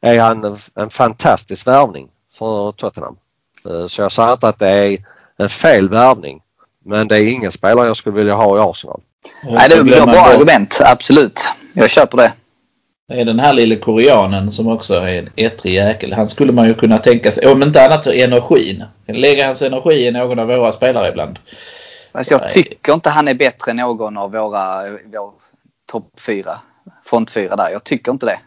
[0.00, 3.16] är han en, en fantastisk värvning för Tottenham.
[3.64, 5.04] Eh, Så jag säger inte att det är
[5.36, 6.42] en fel värvning.
[6.84, 9.00] Men det är ingen spelare jag skulle vilja ha i Arsenal.
[9.44, 10.80] Nej, det är bra argument.
[10.84, 11.40] Absolut.
[11.72, 12.32] Jag köper det.
[13.08, 16.12] Det är den här lille koreanen som också är en ettrig jäkel.
[16.12, 18.84] Han skulle man ju kunna tänka sig, om inte annat så energin.
[19.06, 21.38] Lägga hans energi i någon av våra spelare ibland.
[22.12, 25.32] Alltså jag tycker inte han är bättre än någon av våra vår
[25.90, 26.60] topp fyra.
[27.04, 27.70] Front fyra där.
[27.70, 28.38] Jag tycker inte det.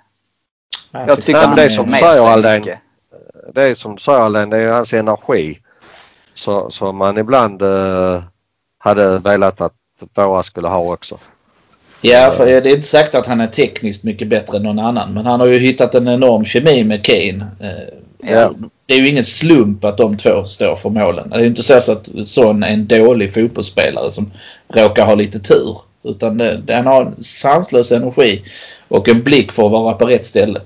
[0.91, 2.79] Jag tycker Nej, men han det är som med säger.
[3.53, 5.57] Det är som du säger Allen, det är hans energi.
[6.33, 8.23] Så, som man ibland eh,
[8.77, 9.73] hade velat att
[10.13, 11.17] våra skulle ha också.
[12.01, 15.13] Ja, för det är inte sagt att han är tekniskt mycket bättre än någon annan.
[15.13, 17.45] Men han har ju hittat en enorm kemi med Kane.
[17.59, 17.93] Eh,
[18.23, 18.53] Ja.
[18.85, 21.29] Det är ju ingen slump att de två står för målen.
[21.29, 24.31] Det är ju inte så att Son är en dålig fotbollsspelare som
[24.73, 25.77] råkar ha lite tur.
[26.03, 28.41] Utan det, han har en sanslös energi
[28.87, 30.61] och en blick för att vara på rätt ställe.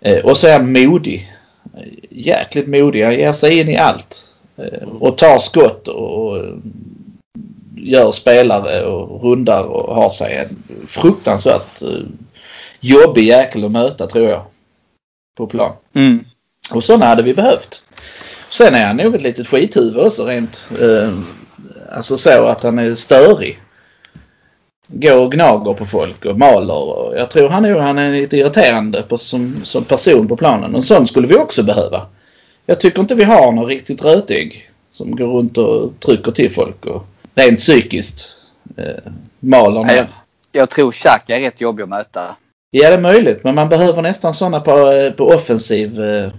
[0.00, 1.32] Eh, och så är han modig.
[1.76, 3.04] Eh, Jäkligt modig.
[3.04, 4.24] Han ger sig in i allt.
[4.58, 6.44] Eh, och tar skott och
[7.76, 11.88] gör spelare och rundar och har sig en fruktansvärt eh,
[12.80, 14.42] jobbig jäkel att möta tror jag.
[15.36, 15.72] På plan.
[15.94, 16.24] Mm.
[16.70, 17.82] Och sådana hade vi behövt.
[18.50, 20.70] Sen är han nog ett litet skithuvud också rent.
[20.80, 21.18] Eh,
[21.92, 23.60] alltså så att han är störig.
[24.88, 26.74] Går och gnager på folk och maler.
[26.74, 30.74] Och jag tror han är, han är lite irriterande på, som, som person på planen.
[30.74, 32.06] Och sån skulle vi också behöva.
[32.66, 36.86] Jag tycker inte vi har någon riktigt rötägg som går runt och trycker till folk
[36.86, 37.06] och
[37.36, 38.28] rent psykiskt
[38.76, 39.96] eh, maler ner.
[39.96, 40.06] Jag,
[40.52, 42.36] jag tror Xhaka är rätt jobbig att möta.
[42.70, 43.44] Ja, det är möjligt.
[43.44, 46.30] Men man behöver nästan sådana på, eh, på offensiv eh,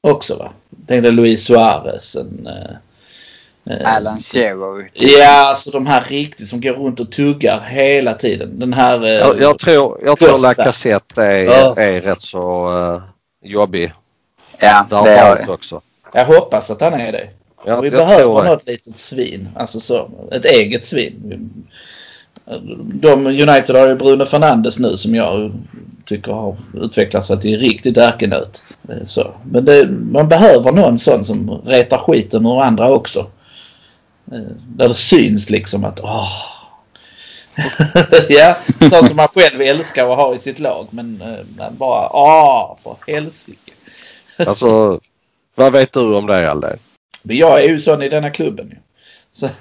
[0.00, 0.36] också.
[0.36, 0.50] va?
[0.86, 2.16] Tänkte Luis Suarez.
[2.16, 4.90] En, eh, eh, Alan Shearer.
[4.92, 8.58] Ja, alltså de här riktigt som går runt och tuggar hela tiden.
[8.58, 9.04] Den här...
[9.04, 10.48] Eh, Jag, jag tror, jag tror Costa.
[10.48, 11.74] Lacazette är, Ja.
[11.80, 13.02] är rätt så uh,
[13.44, 13.92] jobbig.
[14.58, 15.48] Ja, Där det är har jag.
[15.50, 15.80] också.
[16.12, 17.28] Jag hoppas att han är det.
[17.64, 18.48] Jag, vi behöver det.
[18.48, 19.48] något litet svin.
[19.56, 21.50] Alltså så, ett eget svin.
[22.94, 25.52] De, United har ju Bruno Fernandes nu som jag
[26.04, 28.64] tycker har utvecklat sig till riktigt ärkenöt.
[28.88, 29.34] Eh, Så.
[29.50, 33.26] Men det, man behöver någon sån som retar skiten ur andra också.
[34.32, 34.38] Eh,
[34.68, 36.28] Där det syns liksom att åh.
[38.28, 38.56] ja,
[38.90, 40.86] sånt som man själv älskar att ha i sitt lag.
[40.90, 43.72] Men eh, man bara åh för helsike.
[44.46, 45.00] Alltså,
[45.54, 46.78] vad vet du om det Alde?
[47.26, 48.68] Men jag är ju sån i denna klubben.
[48.68, 48.76] ju.
[49.32, 49.48] Så.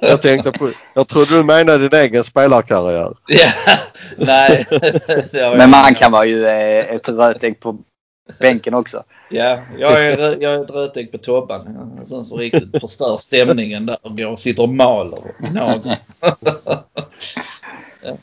[0.00, 3.14] Jag tänkte på, jag trodde du menade din egen spelarkarriär.
[3.26, 3.50] ja,
[4.16, 4.66] nej.
[5.56, 7.78] Men man kan vara ju eh, ett rötägg på
[8.40, 9.02] bänken också.
[9.30, 11.74] Ja, jag är, jag är ett rötägg på Tobban.
[11.74, 15.44] Ja, En sån som riktigt förstör stämningen där och går och sitter och maler och
[15.50, 15.96] gnager.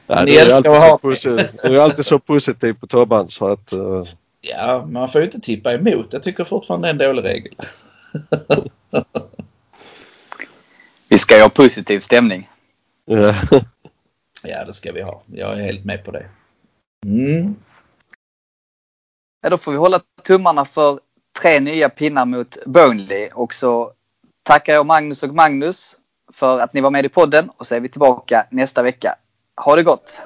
[0.08, 3.48] Ja, Ni du, är alltid så positiv, du är alltid så positiv på Tobban så
[3.48, 3.74] att...
[3.74, 4.04] eh,
[4.48, 6.14] Ja, man får ju inte tippa emot.
[6.14, 7.56] Jag tycker fortfarande det är en dålig regel.
[11.10, 12.50] Vi ska ju ha positiv stämning.
[14.43, 15.24] Ja, det ska vi ha.
[15.26, 16.26] Jag är helt med på det.
[17.06, 17.56] Mm.
[19.41, 21.00] Ja, då får vi hålla tummarna för
[21.41, 23.30] tre nya pinnar mot Burnley.
[23.30, 23.91] Och så
[24.43, 25.96] tackar jag Magnus och Magnus
[26.34, 29.16] för att ni var med i podden och så är vi tillbaka nästa vecka.
[29.56, 30.22] Ha det gott!